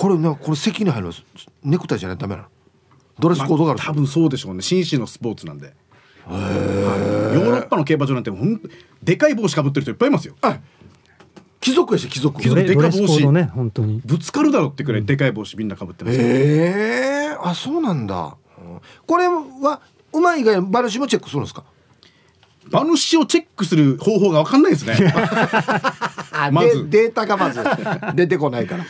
[0.00, 1.14] これなこれ席に入るの
[1.64, 2.48] ネクタイじゃないとダメなの？
[3.18, 3.80] ドレスコードがある。
[3.80, 4.62] 多分そうでしょうね。
[4.62, 5.74] 紳士のスポーツなんで、
[6.24, 6.38] は
[7.32, 7.34] い。
[7.34, 8.68] ヨーロッパの競馬場なんてほんと
[9.02, 10.36] でかい帽子かぶってる人いっぱいいますよ。
[11.60, 12.40] 貴族やし貴族。
[12.40, 14.00] 貴族ドレドレスコードね本当に。
[14.04, 16.16] ぶつかるだろうってくらいでかい帽子みんなかぶってます。
[16.16, 17.36] よ、ええ。
[17.42, 18.36] あそうなんだ。
[18.58, 19.80] うんこれは
[20.12, 21.64] うまい以外馬主もチェックするんですか？
[22.70, 24.94] 馬主をチェックする方法が分かんないですね。
[26.32, 26.88] あまず。
[26.88, 27.64] でデータがまず
[28.14, 28.84] 出てこないから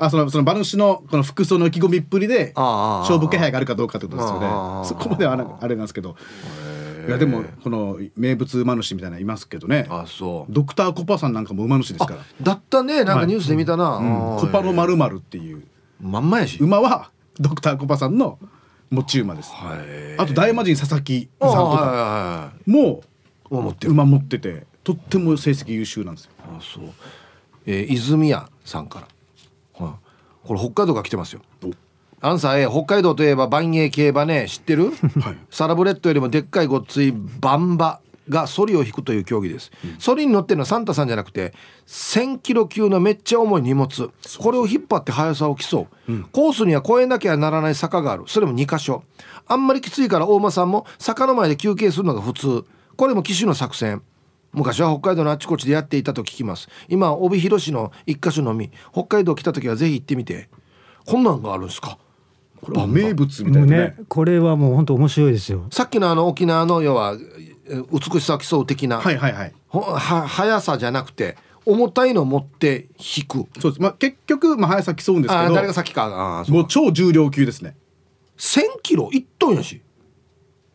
[0.00, 4.48] あそのその馬主のこの服装の意気込みっぷりで勝負気配があるかどうかってことですよね。
[4.86, 6.16] そこまではあれなんですけど。
[7.06, 9.86] いやでもこの名物馬主みたいなのいますけどね。
[9.90, 10.52] あそう。
[10.52, 12.20] ドクターコパさんなんかも馬主ですから。
[12.40, 13.04] だったね。
[13.04, 14.32] なんかニュースで見たな、うん。
[14.34, 15.64] うんコパのまるまるっていう。
[16.00, 16.58] まんまやし。
[16.60, 18.38] 馬はドクターコパさんの
[18.90, 19.52] 持ち馬です。
[19.52, 22.52] はいあと大魔神佐々木さんとか。
[22.66, 23.02] も
[23.50, 23.92] 思ってる。
[23.92, 26.30] 馬持っててとっても成績優秀なんですよ。
[26.44, 26.84] あそう、
[27.66, 29.08] えー、泉谷さんから、
[29.84, 31.42] はい、これ北海道が来てますよ。
[32.20, 34.46] アンサー A 北海道といえば万栄競馬ね。
[34.46, 35.36] 知ってる、はい。
[35.50, 41.52] サラブレッドよりもでっかいごっついバンバがソリを引くという競技です、ソリに乗ってるのはサンタさんじゃなくて
[41.88, 44.10] 1000キロ級のめっちゃ重い荷物。
[44.38, 48.24] これを引っ張って速さを競う、コースには越えなきゃならない坂がある。
[48.28, 49.02] それも2箇所。
[49.48, 52.64] あんまりきついから大間さんも坂の前で休憩するのが普通。
[52.96, 54.02] これも騎手の作戦
[54.52, 56.68] 昔は北海道のあちこちでやっていたと聞きます。
[56.88, 60.48] 今は帯広市の一箇所のみ北海道来た時はぜひ行ってみて。
[61.06, 61.98] こんなんがあるんですか？
[62.60, 63.82] これは名物みたもいうなね。
[63.84, 65.66] ねこれはもう本当面白いですよ。
[65.70, 67.16] さっきのあの沖縄の要は
[67.66, 69.54] え美しさを競う的な、はいはいはい。
[69.68, 69.96] ほは
[70.28, 73.46] 速さじゃなくて重たいのを持って引く。
[73.60, 73.80] そうです。
[73.80, 76.04] まあ結局まあ速さ競うんですけあど誰が先か。
[76.04, 77.76] あーそうもう超重量級ですね。
[78.36, 79.80] 1000キロ？1トンやし。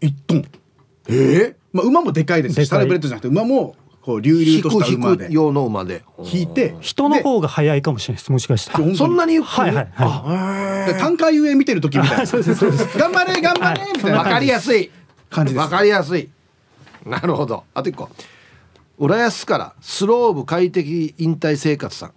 [0.02, 0.46] 1トン。
[1.08, 5.28] えまあ馬もでかいですしサラブレッドじゃなくて馬もこう隆引々としたく馬で。
[5.30, 6.04] 用の馬で。
[6.24, 8.32] 引いて人の方が早いかもしれないです。
[8.32, 8.86] もしかしたら。
[8.86, 11.00] でそんなにはいはいはい。
[11.00, 12.26] 単価遊泳見てる時みたいな。
[12.26, 14.20] 頑張れ頑張れみたいな。
[14.20, 14.90] わかりやすい。
[15.30, 15.64] 感じです。
[15.64, 16.30] わかりやすい。
[17.06, 17.66] なるほど。
[17.74, 18.10] あと一個。
[18.98, 22.12] 浦安からスローブ快適引退生活さん。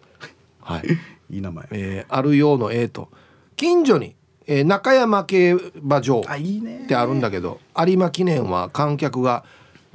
[0.61, 0.83] はい。
[1.35, 1.39] い。
[1.39, 1.67] い名前。
[1.73, 3.09] えーあるようの A と。
[3.57, 4.15] 近所に、
[4.49, 9.45] えー中山競馬場ってあるんだけど有馬記念は観客が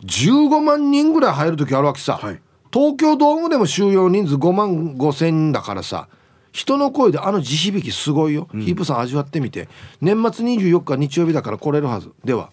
[0.06, 2.40] 15万人ぐらい入る時あるわけさ、はい。
[2.72, 6.08] 東京ドームでも収容人数5万5千だからさ
[6.52, 9.68] 人の声であの地響きすごいよ、ヒープさん味わってみて。
[10.02, 12.12] 年末24日日曜日だから来れるはず。
[12.24, 12.52] では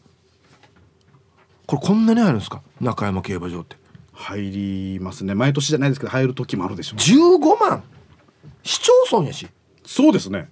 [1.67, 2.63] これこんなに入るんですか？
[2.81, 3.77] 中山競馬場って。
[4.15, 5.35] 入りますね。
[5.35, 7.83] 毎年じゃないですけど入る時もあるでしょう15万？
[8.63, 9.47] 市町村やし。
[9.85, 10.49] そうですね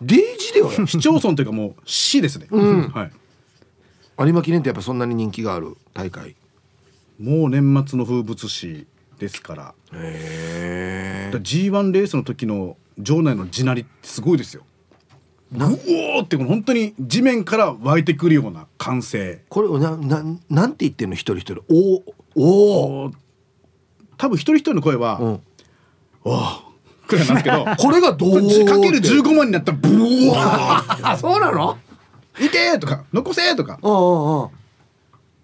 [0.00, 4.26] デイジでよ 市町村というかもう市ですね、はい。
[4.26, 6.36] 有馬記念ってやっぱそんなに人気がある大会。
[7.18, 8.86] もう年末の風物詩
[9.18, 9.74] ですから。
[9.92, 14.64] へだから G1 レースの時の場内の地鳴りってすごいですよ。
[15.52, 19.42] うおーってこの本当に地面から湧いてくるような歓声。
[19.48, 21.64] これなななんて言ってんの一人一人。
[21.68, 22.02] お
[22.36, 23.10] おお
[24.16, 25.40] 多分一人一人の声は「うん。
[26.24, 26.69] おー
[27.10, 28.64] くらいなんですけど これがどう？
[28.64, 29.88] かける15万になったらブ
[30.30, 31.76] ワーあそうなの？
[32.40, 33.78] いけーとか残せーとか。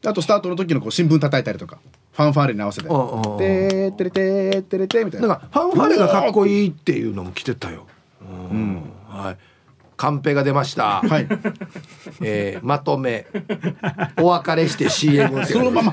[0.04, 1.78] あとスタートの時のこう新聞叩いたりとか
[2.12, 5.26] ファンファーレに合わせて「てーてれてーてれてー」みたいな。
[5.28, 7.86] なんかファンファレがかっこいいっていうのも来てたよ。
[8.50, 8.82] うん。
[9.08, 9.36] はい
[9.96, 11.26] カンペが出ました、はい。
[12.20, 13.26] えーまとめ。
[14.20, 15.92] お別れして CM そのまま。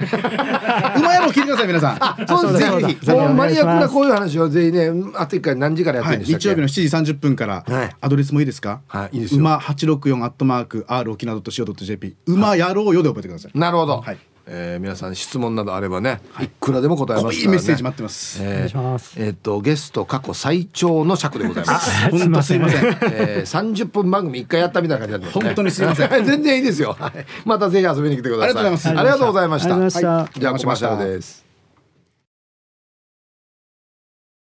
[0.98, 2.28] 馬やろう聞いてください皆さん。
[2.28, 2.66] そうです。
[2.68, 2.88] そうだ。
[2.90, 7.96] ぜもうマニアックなこういう話をぜひねあと一回何時からやってはい、るんでしたっけ、日曜日の7時30分から、はい。
[8.02, 9.40] アドレスもいいですか、はいいいですよ。
[9.40, 22.10] 馬864アットマーク R 沖縄 .co.jp 馬やろうよで覚えてください、なるほど、はいえー皆さん質問などあればね、い、くらでも答えますから、ね、メッセージ待ってます、えーお願いしますえーっとゲスト過去最長の尺でございます。
[22.10, 25.46] 本当すいません えー、30分番組一回やったみたいな感じになってますね。
[25.46, 26.96] 本当にすいません 全然いいですよ。
[27.00, 28.44] はいまたぜひ遊びに来てください。
[28.44, 29.76] ありがとうございますありがとうございました。
[29.76, 31.44] ありがとうございましたはいじゃあコマーシャルです。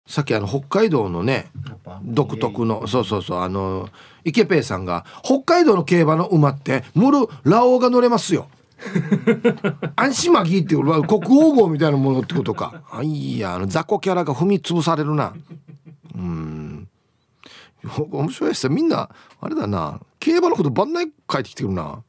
[0.06, 1.50] さっきあの北海道のね
[2.02, 3.88] 独特のそうそうそうあの
[4.24, 8.48] 池ペイさんが北海道の競馬の馬ってムルラオウが乗れますよ。
[9.96, 12.82] 安心マギーっていうのは国王号みたいなものってことか。
[12.90, 15.34] あいやあの雑魚キャラが踏み潰されるな。
[16.14, 16.88] うん。
[17.82, 19.08] 面白いですよみんな
[19.40, 22.02] あれだな競馬のこと番内書いてきてるな。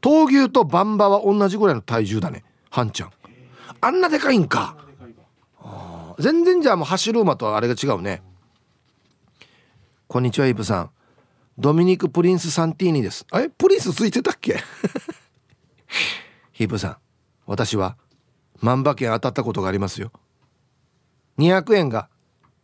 [0.00, 2.44] 闘牛とバンバは同じぐらいの体重だね。
[2.70, 3.12] ハンちゃん。
[3.80, 4.76] あんなでかいんか。
[6.18, 8.22] 全然じゃあもう走る馬とはあれが違うね。
[10.06, 10.90] こんにちはイブさん。
[11.58, 13.26] ドミニク・プリンス・サンティーニです。
[13.34, 14.62] えプリンスついてたっけ？
[16.52, 16.96] ヒープさん、
[17.46, 17.96] 私は
[18.60, 20.12] 万馬券当たったことがありますよ。
[21.38, 22.08] 200円が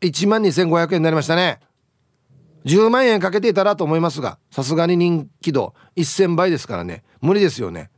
[0.01, 1.61] 1万2500円になりましたね。
[2.65, 7.05] 10万円かけていたらと思いますが、さすがに人気度1000倍ですからね。
[7.21, 7.91] 無理ですよね。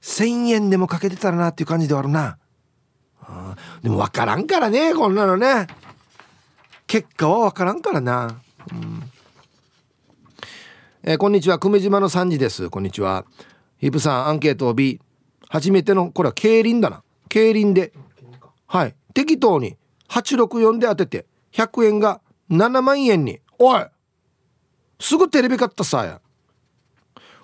[0.00, 2.38] 1000円でもかけてたらなっていう感じではあるな。
[3.20, 5.66] あでも分からんからねこんなのね
[6.86, 8.40] 結果は分からんからな、
[8.72, 9.02] うん
[11.04, 11.60] えー、こんにちは。
[11.60, 12.70] 久米島の3時です。
[12.70, 13.24] こんにちは。
[13.78, 15.00] ヒープさんアンケートを B
[15.48, 17.04] 初めてのこれは競輪だな。
[17.28, 17.92] 競輪で。
[18.66, 18.96] はい。
[19.14, 19.76] 適当に。
[20.08, 21.26] 864で当てて。
[21.52, 22.20] 100円が
[22.50, 23.38] 7万円に。
[23.60, 23.86] おい！
[24.98, 26.20] すぐテレビ買ったさや。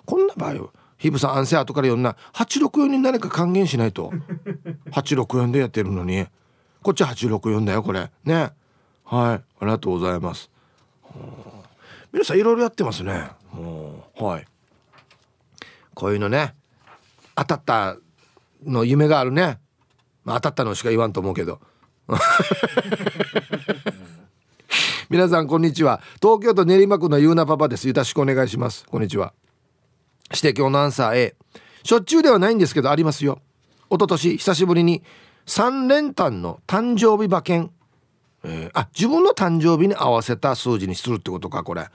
[0.05, 2.17] こんな場合ヒブさん安静後から読んな。
[2.33, 4.11] 864に何か還元しないと。
[4.91, 6.27] 864でやってるのに。
[6.83, 8.11] こっち864だよこれ。
[8.25, 8.51] ね。
[9.05, 9.35] はい。
[9.35, 10.51] ありがとうございます。
[12.11, 13.29] 皆さんいろいろやってますね。
[14.19, 14.45] はい。
[15.93, 16.53] こういうのね
[17.35, 17.97] 当たった
[18.65, 19.59] の夢があるね、
[20.23, 21.59] まあ、当たったのしか言わんと思うけど。
[25.09, 26.01] 皆さんこんにちは。
[26.21, 27.87] 東京都練馬区のゆうなパパです。
[27.87, 28.85] よろしくお願いします。
[28.85, 29.33] こんにちは。
[30.33, 31.35] して今日のアンサー A
[31.83, 33.39] しょっちゅうではないんですけどありますよ。
[33.89, 35.03] 一昨年久しぶりに
[35.45, 37.71] 3連単の誕生日馬券、
[38.43, 41.87] えー、あ自分の誕生日に合わせた数字にするってことかこれ。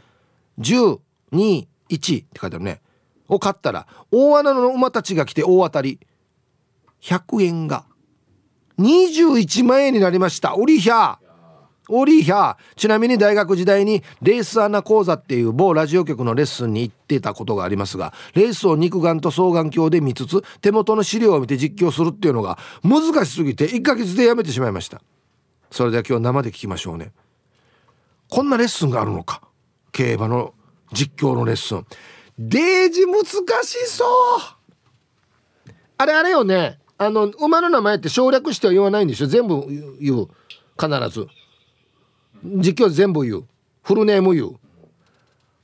[0.60, 1.00] 10
[1.32, 2.80] 2、1って書いてあるね。
[3.28, 6.00] を買ったら大穴の馬たちが来て大当たり。
[7.02, 7.84] 100円が。
[8.78, 10.56] 21万円になりました。
[10.56, 11.18] おりひゃ
[11.92, 25.02] おりひゃちなみに大学時代にレースアナ講座っていう某ラジオ局のレッスンに行ってたことがありますがレースを肉眼と双眼鏡で見つつ手元の資料を見て実況するっていうのが難しすぎて1ヶ月でやめてしまいました。
[25.72, 27.12] それでは今日生で聞きましょうね。
[28.28, 29.42] こんなレッスンがあるのか。
[29.90, 30.54] 競馬の
[30.92, 31.86] 実況のレッスン。
[32.38, 33.24] デージ難
[33.64, 35.70] しそう。
[35.98, 36.78] あれあれよね。
[36.96, 39.26] あの馬の名前って省略しては言わないんでしょ？
[39.26, 39.66] 全部
[40.00, 40.28] 言う。
[40.78, 41.26] 必ず。
[42.42, 43.44] 実況全部言う。
[43.82, 44.52] フルネーム言う。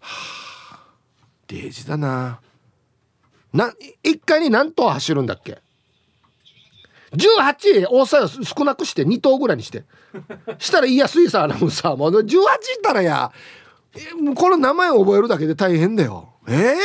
[0.01, 0.87] はあ
[1.49, 2.41] デージだな。
[3.53, 3.73] な
[4.05, 5.63] 1回に何頭走るんだっけ
[7.13, 9.85] ？18大さ少なくして2頭ぐらいにして。
[10.59, 12.11] したら言いやすいさアナウンサーも。
[12.11, 13.33] 18ったらや。
[14.35, 16.35] この名前を覚えるだけで大変だよ。
[16.49, 16.77] ええ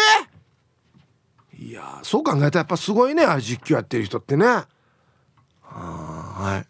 [1.57, 3.23] ー、いやそう考えたらやっぱすごいね。
[3.23, 4.45] あれ実況やってる人ってね。
[5.61, 6.67] はい。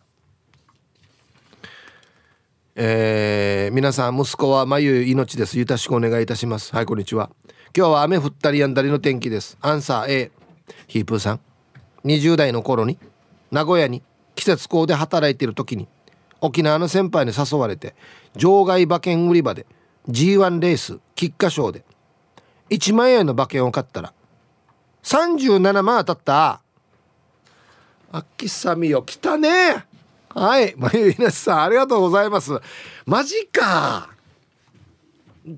[2.75, 5.59] えー、皆さん息子は眉命です。
[5.59, 6.73] よろしくお願いいたします。
[6.73, 7.29] はいこんにちは。
[7.75, 9.57] 今日は雨降ったりやんだりの天気です。
[9.61, 10.31] アンサー A
[10.87, 11.39] ヒープーさん。
[12.05, 12.97] 20代の頃に
[13.51, 14.01] 名古屋に
[14.35, 15.87] 季節校で働いている時に
[16.39, 17.95] 沖縄の先輩に誘われて
[18.35, 19.65] 場外馬券売り場で
[20.09, 21.83] G1 レース菊花賞で。
[22.69, 24.13] 1万円の馬券を買ったら。
[25.03, 26.61] 37万当たった。
[28.13, 29.85] あきさみよ来たね。
[30.29, 32.51] はいまゆいなしさんありがとうございます。
[33.05, 34.09] マジか。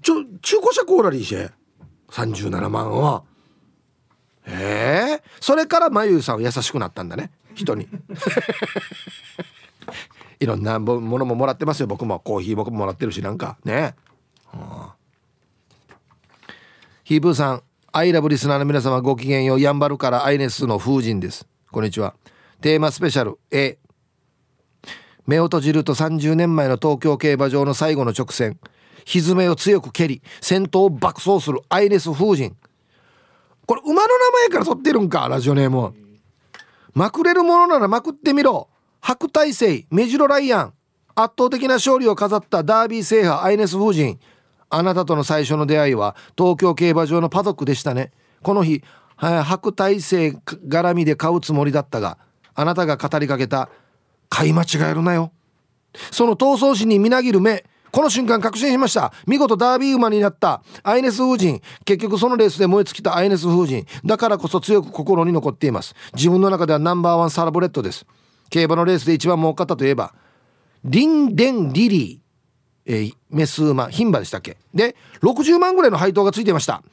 [0.02, 1.52] ちょ中古車コーラリーシェ。
[2.10, 3.24] 37万は。
[4.46, 7.32] ええー、それからまゆさんは優しくなったんだね。
[7.54, 7.88] 人に。
[10.40, 11.88] いろんなものももらってますよ。
[11.88, 13.96] 僕もコーヒー僕ももらってるしなんかね、
[14.58, 14.96] はあ、
[17.04, 19.60] ヒーブーさんアイラブリスナーの皆様ごきげんよう。
[19.60, 21.48] やんばるからアイネスの風神です。
[21.72, 22.16] こんにちは。
[22.62, 23.78] テーマスペシャル A
[25.28, 28.60] 目を閉じると30年前の東京競馬場の最後の直線。
[29.06, 32.56] 蹄を強く蹴り先頭を爆走するアイレス風神。
[33.66, 35.94] これ馬の名前から取ってるんかラジオネーム
[36.94, 38.70] まくれるものならまくってみろ。
[39.02, 40.74] 白大星メジロライアン。
[41.16, 44.20] 圧倒的な勝利を飾ったダービー制覇アイネス風神。
[44.74, 48.12] あなたとの最初の出会いは東京競馬場のパドックでしたね。
[48.42, 48.84] この日
[49.18, 50.30] 白大星
[50.68, 52.18] 絡みで買うつもりだったが
[52.56, 53.70] あなたが語りかけた
[54.30, 55.32] 買い間違えるなよ。
[56.12, 59.14] その闘争心にみなぎる目この瞬間確信しました。
[59.28, 60.64] 見事ダービー馬になった。
[60.82, 63.16] アイネス風神結局そのレースで燃え尽きた。
[63.16, 65.94] アイネス風神だからこそ強く心に残っています。
[66.16, 68.08] 自分の中ではナンバーワンサラブレッドです。
[68.50, 70.16] 競馬のレースで一番儲かったといえば
[70.84, 72.23] リンデンリリー、
[72.86, 74.58] えー、メス馬牝馬でしたっけ？
[74.74, 76.84] で60万ぐらいの配当がついてました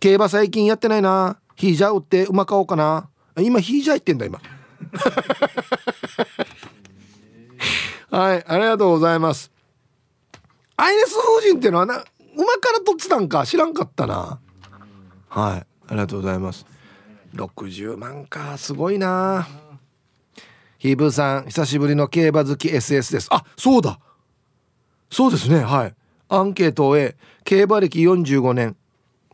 [0.00, 3.08] 競馬最近やってないなヒージャー売って馬買おうかな
[3.38, 4.40] 今ヒージャー行ってんだ今
[8.10, 9.50] はい、ありがとうございます。
[10.76, 12.04] アイネス風神っていうのはな、馬
[12.60, 14.38] から取ってたんか知らんかったな。
[15.28, 16.66] はい、ありがとうございます。
[17.34, 19.48] 60万か、すごいな。
[20.78, 23.28] ヒーブーさん、久しぶりの競馬好き SS です。
[23.30, 23.98] あ、そうだ。
[25.12, 25.94] そうですね、はい。
[26.30, 28.76] アンケートをえ、競馬歴45年。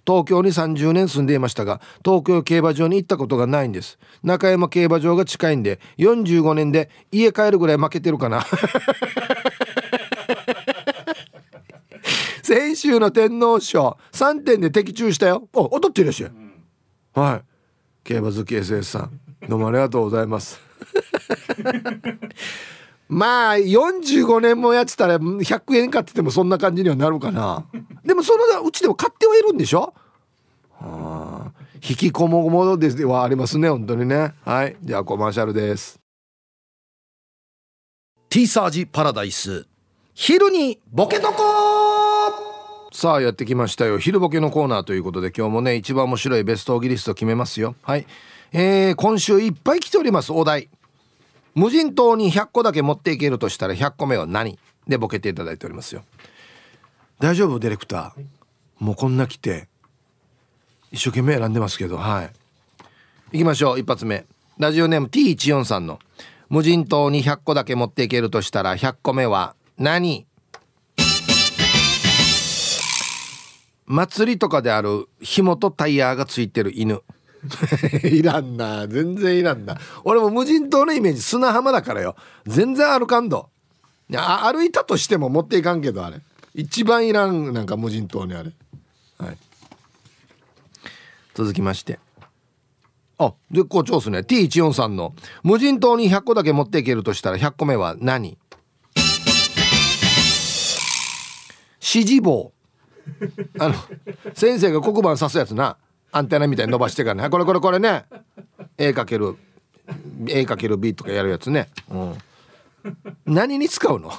[0.04, 3.98] 東京に30年住んでいましたが東京競馬場に行ったことがないんです。
[4.22, 8.46] 中山競馬場が近いんで45年で家帰るぐらい負けてるかな。
[12.42, 15.46] 先週の天皇賞3点で的中したよ。
[15.52, 16.30] お当たっていらっしゃい、
[17.12, 17.42] はい。
[18.02, 20.58] 競馬好き SS さんどうもありがとうございます。
[23.08, 27.64] まあ45年もやってたら100円買っててもそんな感じにはなるかな。
[28.04, 29.94] でもそのうちでも買ってはいるんでしょ？
[30.80, 34.34] はあ引きこもごもではありますね本当にね。
[34.44, 34.76] はい。
[34.82, 35.98] じゃあコマーシャルです。
[38.28, 39.66] ティーサージパラダイス。
[40.12, 41.34] 昼にボケとこ
[42.92, 43.98] さあやってきましたよ。
[43.98, 47.74] 昼ボケのコーナーということで今日もね一番面白いベストオギリスト決めますよ。
[47.82, 48.06] はい。
[48.52, 50.68] えー、今週いっぱい来ておりますお題
[51.58, 54.60] 無人島に100個だけ持っていけるとしたら100個目は何？
[54.86, 56.04] でボケていただいておりますよ。
[57.18, 57.58] 大丈夫？
[57.58, 58.24] ディレクター。
[58.78, 59.66] もうこんな来て
[60.92, 61.96] 一生懸命選んでますけど。
[61.96, 62.30] はい。
[63.32, 63.80] 行きましょう。
[63.80, 64.24] 一発目。
[64.56, 65.98] ラジオネーム T14 さんの。
[66.48, 70.28] 無人島に100個だけ持っていけるとしたら100個目は何？
[73.86, 77.02] 祭りとかである紐とタイヤがついてる犬
[78.04, 78.86] いらんな。
[78.88, 79.78] 全然いらんな。
[80.04, 82.16] 俺も無人島のイメージ砂浜だからよ。
[82.46, 83.48] 全然歩かんど。
[84.10, 86.20] いや歩いたとしても持っていかんけどあれ。
[86.54, 88.52] 一番いらんなんか無人島にあれ。
[89.18, 89.36] はい。
[91.34, 91.98] 続きまして。
[93.18, 94.20] あ絶好調っすね。
[94.20, 95.14] T143 の。
[95.42, 98.38] 無人島に100個だけ持っていけるとしたら100個目は何？
[101.80, 102.52] 指示棒。
[103.58, 103.74] あの
[104.34, 105.76] 先生が黒板刺すやつな。
[106.10, 107.30] アンテナみたいに伸ばしてからね。
[107.30, 108.04] これこれこれね。
[108.78, 109.36] A かける
[110.28, 112.18] A かける B とかやるやつね、うん、
[113.26, 114.12] 何に使うの？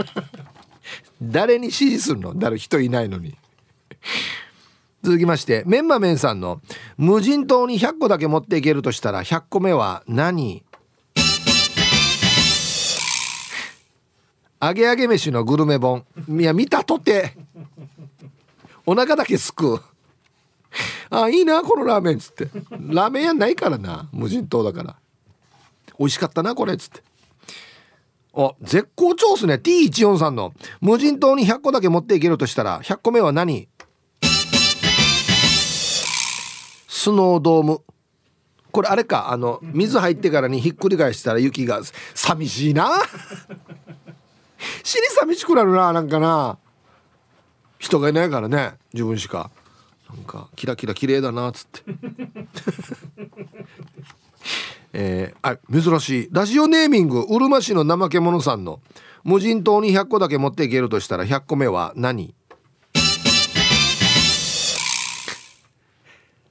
[1.22, 2.34] 誰に指示するの？
[2.34, 3.36] 誰人いないのに。
[5.02, 6.60] 続きましてメンマメンさんの
[6.98, 10.64] 無人島に100個だけ持っていけるとしたら100個目は何？
[14.62, 16.04] 揚げ揚げ飯のグルメ本。
[16.28, 17.34] いや見たとて。
[18.86, 19.80] お腹だけすく
[21.10, 22.48] あいいなこのラーメンっつって。
[22.70, 24.96] ラーメン屋ないからな無人島だから。
[25.98, 27.02] 美味しかったなこれっつって。
[28.34, 29.54] あ絶好調っすね。
[29.54, 30.54] T143 の。
[30.80, 33.68] 無人島に100個だけ持っていけるとしたら100個目は何？
[36.88, 37.82] スノードーム。
[38.72, 41.82] これあれかあの水入ってからにひっくり返したら雪が
[42.14, 42.88] 寂しいな。
[44.84, 46.58] 死に寂しくなるななんかな。
[47.78, 49.50] 人がいないからね自分しか。
[50.14, 51.82] なんかキラキラ綺麗だなっつって。
[54.92, 56.28] えー、あ珍しい。
[56.32, 58.80] ラジオネーミングうるま市の怠け者さんの
[59.22, 62.34] 無人島に100個だけ持っていけるとしたら100個目は何？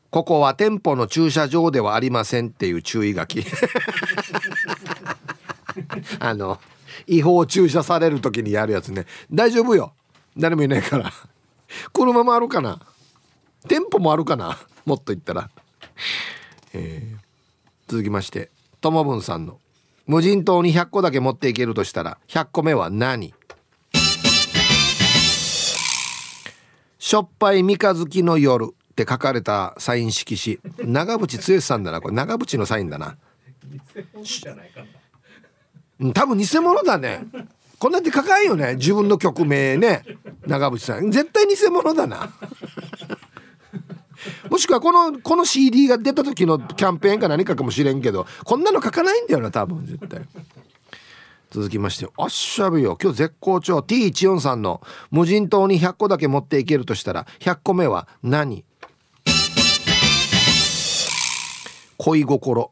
[0.10, 3.46] ここは店舗の駐車場ではありませんっていう注意書き。
[6.20, 6.60] あの
[7.08, 9.06] 違法駐車される時にやるやつね。
[9.32, 9.94] 大丈夫よ。
[10.38, 11.12] 誰もいないから。
[11.92, 12.80] 車もあるかな？
[13.68, 14.58] 店舗もあるかな？
[14.86, 15.50] もっと言ったら、
[16.74, 18.50] えー、続きまして
[18.82, 19.60] ともぶんさんの
[20.08, 23.34] 無人島に100個だけ持っていけるとしたら100個目は何？
[26.98, 30.60] しょっぱい三日月の夜って書かれたサイン色紙。
[30.92, 32.14] 長渕剛さんだなこれ。
[32.14, 33.18] 長渕のサインだな。
[36.14, 37.24] 多分偽物だね。
[37.80, 38.76] こんなって書かんよね。
[38.76, 40.04] 自分の曲名ね。
[40.46, 41.10] 長渕さん。
[41.10, 42.32] 絶対偽物だな
[44.50, 50.22] もしくはこのこの CD が出た時のキャンペーンか何かかもしれんけどこんなの書かないんだよな多分絶対。
[51.52, 52.98] 続きましておっしゃべよ。
[53.02, 53.80] 今日絶好調。
[53.80, 58.64] T14 さんの無人島に100個だけ持っていけるとしたら100個目は何？
[61.98, 62.72] 恋心。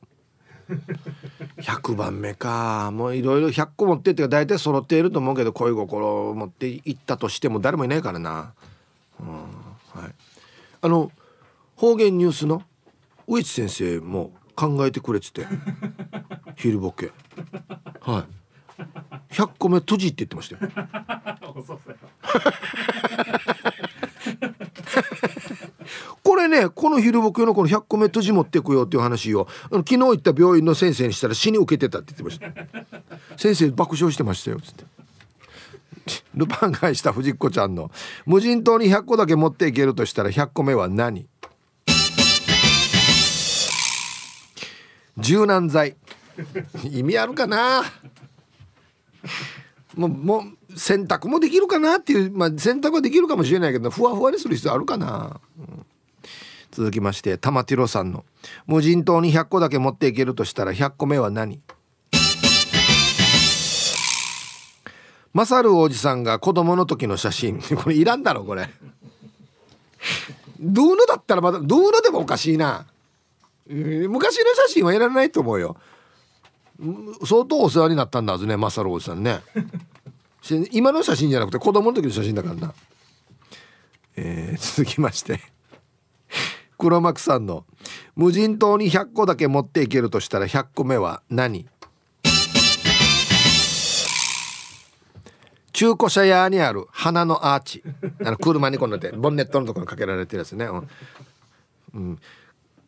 [1.57, 2.91] 100番目か。
[2.91, 8.53] もういろいろ100個持ってって大体揃っていると思うけど恋心を持っていったとしても誰もいないからな、
[9.19, 9.27] うん
[10.01, 10.13] はい、
[10.81, 11.11] あの
[11.77, 12.63] 方言ニュースの？
[13.27, 15.45] 植地先生も考えてくれてて。
[16.57, 17.11] 昼ボケ。
[18.01, 18.25] は
[18.79, 18.83] い。
[19.33, 20.71] 100個目閉じって言ってましたよ。
[26.23, 33.37] これねこの昼ボケのこの100個目閉じ持っていくよっていう話を昨日行った病院の先生にしたら死に受けてたって言ってました。
[33.37, 34.59] 先生爆笑してましたよ。
[34.59, 34.83] つって。
[36.33, 37.91] ルパン返した藤子ちゃんの
[38.25, 41.27] 無人島に100個だけ持っていけるとしたら100個目は何？
[45.17, 45.95] 柔軟剤。
[46.91, 47.83] 意味あるかな？
[49.95, 55.85] もうもう洗濯もできるかなっていうまあ洗濯はできるかもしれないけどふわふわにする必要あるかな、うん、
[56.71, 58.23] 続きまして玉ティロさんの
[58.67, 61.61] 無人島に100個だけ持っていけるとしたら100個目は何？
[65.33, 67.61] マサルおじさんが子供の時の写真。
[67.77, 68.67] これいらんだろこれ。
[70.59, 72.87] ドゥーヌだったらまだドゥーヌでもおかしいな。
[73.69, 75.77] 昔の写真はいらないと思うよ。
[77.25, 79.41] 相当お世話になったんだはずねマサルおじさんね。
[80.71, 82.73] 今の写真じゃなくて子供の時の写真だからな。
[84.15, 85.41] えー、続きまして。
[86.77, 87.65] 黒幕さんの
[88.15, 91.67] 「無人島に100個だけ持っていけるとしたら100個目は何?」
[95.73, 97.83] 中古車屋にある花のアーチ。
[98.23, 100.89] あの車にこんなてボンネットのところにかけられてるやつね、うん。
[101.93, 102.19] うん、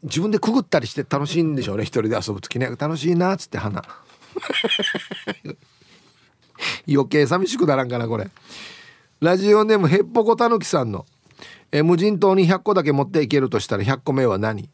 [0.03, 1.84] 自分でくぐったりして楽しいんでしょうね。
[1.84, 2.69] 一人で遊ぶ時ね。
[2.77, 3.84] 楽しいなっつって花。
[6.88, 8.30] 余計寂しくならんかなこれ。
[9.19, 11.05] ラジオネームへっぽこたぬきさんの。
[11.71, 14.69] え無人島に100個だけ持っていけるとしたら100個目は何？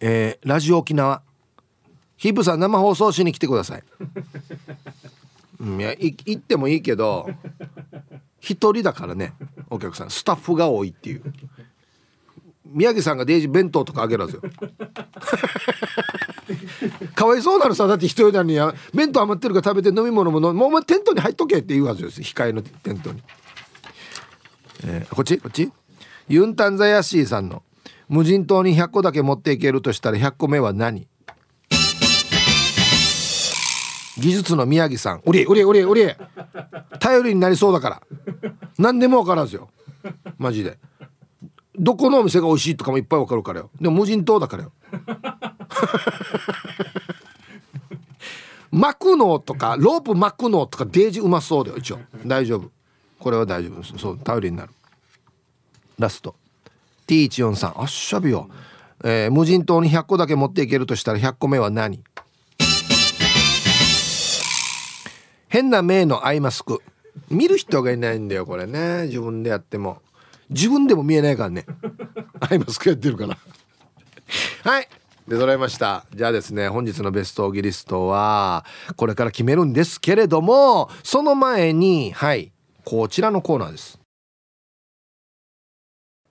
[0.00, 1.22] えー、ラジオ沖縄。
[2.16, 3.82] ヒップさん生放送しに来てください。
[5.62, 7.30] うん、いや行ってもいいけど
[8.40, 9.34] 一人だからね
[9.70, 10.10] お客さん。
[10.10, 11.22] スタッフが多いっていう。
[12.66, 14.42] 宮城さんがデイジ弁当とかあげるんですよ。
[17.14, 18.58] かわいそうなのさだって一人なのに
[18.94, 22.20] 弁当余ってるから食べて飲み物も飲もうお前テントに入っとけって言うはずです。
[22.22, 23.22] 控えのテントに、
[24.84, 25.38] えー、こっち？
[25.38, 25.70] こっち？
[26.28, 27.62] ユンタンザヤシーさんの。
[28.08, 31.06] 無人島に100個だけ持っていけるとしたら100個目は何？
[34.22, 36.06] 技術の宮城さん「おりおりおりおり
[37.00, 38.02] 頼りになりそうだから。
[38.78, 39.68] 何でも分からんすよ。
[40.38, 40.78] マジで。
[41.74, 43.70] どこのお店が美味しいとかもいっぱい分かるからよ。
[43.80, 44.72] でも無人島だからよ。
[48.70, 51.98] 巻くのとかロープ巻くのとかデージうまそうだよ一応。
[52.24, 52.70] 大丈夫。
[53.18, 53.80] これは大丈夫。
[53.80, 54.70] ですそう頼りになる。
[55.98, 56.36] ラスト。
[57.08, 58.48] T143 あっしゃびよ、
[59.02, 62.04] えー、無人島に100個だけ持っていけるとしたら100個目は何？
[65.52, 66.80] 変な目のアイマスク。
[67.28, 69.02] 見る人がいないんだよこれね。
[69.08, 70.00] 自分でやっても。
[70.48, 71.66] 自分でも見えないからね。
[72.40, 73.36] アイマスクやってるから。
[74.64, 74.88] はい。
[75.28, 76.06] で揃いました。
[76.14, 78.64] じゃあですね本日のベストオギリストは
[78.96, 82.50] これから決めるんですけれどもその前にはい。
[82.86, 84.00] こちらのコーナーです。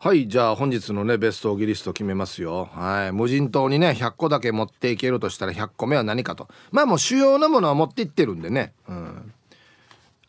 [0.04, 2.72] はいじゃあ本日のねベストオギリスト決めますよ。
[2.74, 3.12] はい。
[3.12, 6.48] 無人島にね100個だけ持っていけるとしたら100個目は何かと。
[6.72, 8.74] まあもう主要なものは持っていってるんでね。
[8.90, 9.32] うん。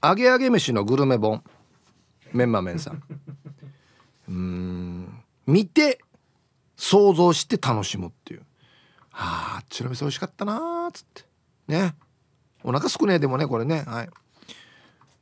[0.05, 1.43] 揚げ揚げ飯のグルメ本。
[2.35, 3.03] メンマメンさん。
[4.29, 5.23] うん。
[5.47, 6.01] 見て
[6.77, 8.41] 想像して楽しむっていう。
[9.09, 11.25] はああっちの店美味しかったなーっつって。
[11.69, 11.95] ね。
[12.63, 13.85] お腹すくねえでもねこれね。
[13.87, 14.11] はい。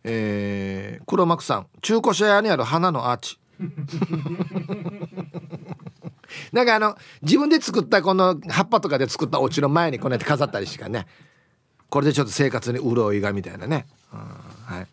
[0.03, 1.69] えー、黒幕さん。
[1.83, 3.40] 中古車屋にある花のアーチ。
[6.53, 11.07] なんかあの自分で作ったこの葉っぱとかで作ったお家の前にこうやって飾ったりしかね。
[11.89, 14.87] これでちょっと生活に潤いがみたいなね、うん、はい。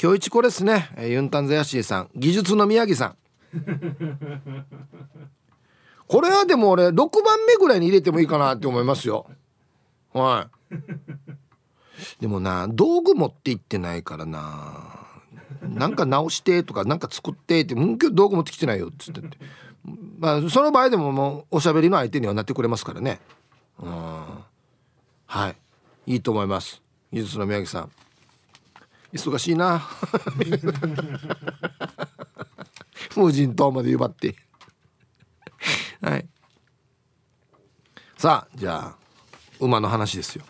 [0.00, 0.90] 今日一これですね。
[0.98, 2.10] ユンタンザヤシーさん。
[2.14, 3.16] 技術の宮城さん。
[6.06, 9.26] これはでも俺6番目ぐらいに入れてもいいかなって思いますよ。
[10.12, 10.76] はい。
[12.20, 15.03] でもな道具持って行ってないからな。
[15.68, 19.38] なんか直してとかなんか作ってって「うん今日道具持ってきてないよ」っつってって。
[20.18, 23.20] まあその場合でももうおしゃべりの相手にはなってくれますからね。
[23.78, 24.24] うん。
[25.26, 25.56] はい。
[26.06, 26.82] いいと思います。
[27.12, 27.90] 技術の宮城さん。
[29.12, 29.82] 忙しいな。
[33.16, 34.34] 無人島まで奪って。
[36.00, 36.26] はい。
[38.16, 38.98] さあじゃあ
[39.60, 40.44] 馬の話ですよ。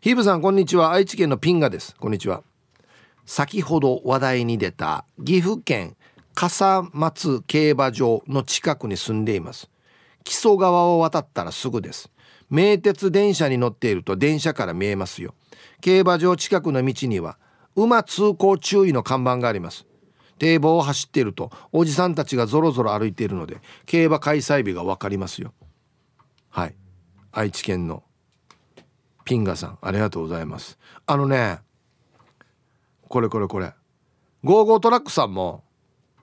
[0.00, 0.92] ヒーブさんこんにちは。
[0.92, 1.94] 愛知県のピンガです。
[1.96, 2.42] こんにちは。
[3.30, 5.96] 先ほど話題に出た岐阜県
[6.34, 9.70] 笠松競馬場の近くに住んでいます。
[10.24, 12.10] 木曽川を渡ったらすぐです。
[12.50, 15.36] 名鉄電車に乗っていると電車から見えますよ。
[15.80, 17.38] 競馬場近くの道には
[17.76, 19.86] 馬通行注意の看板があります。
[20.40, 25.54] 堤防を走っているとおじさんたちがぞろぞろ歩いているので競馬開催日が分かりますよ。
[26.48, 26.74] はい。
[27.30, 28.02] 愛知県の
[29.24, 30.80] ピンガさんありがとうございます。
[31.06, 31.60] あのね
[33.10, 33.72] これこれこれ。
[34.44, 35.64] ゴーゴートラックさんも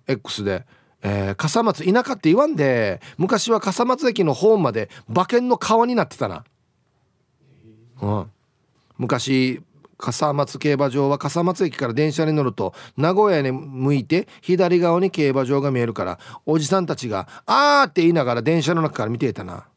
[0.07, 0.65] X で
[1.03, 6.43] えー、笠松田舎って言わんで昔は笠松駅のホームまで馬券の川になってたな、
[8.01, 8.31] うん、
[8.97, 9.61] 昔
[9.97, 19.67] 笠松競馬場は笠松駅から電車に乗ると名古屋に向いて左側に競馬場が見えるからおじさんたちが「あー」って言いながら電車の中から見ていたな。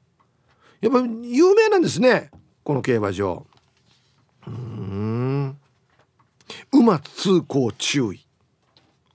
[0.80, 2.30] やっぱ有名なんですね
[2.64, 3.46] この競馬場。
[4.46, 5.29] うん。
[6.72, 8.18] 馬通行注意。
[8.18, 8.22] へ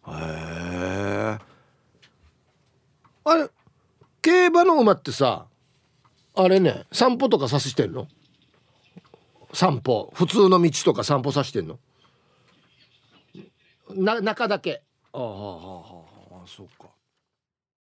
[0.07, 1.37] え
[3.23, 3.49] あれ
[4.21, 5.47] 競馬の馬ってさ
[6.35, 8.07] あれね散歩とかさしてんの？
[9.53, 10.11] 散歩。
[10.13, 11.79] 普通の道とか散歩さしてんの？
[13.95, 14.83] な中だけ。
[15.13, 15.29] あああああ
[16.43, 16.89] あそうか。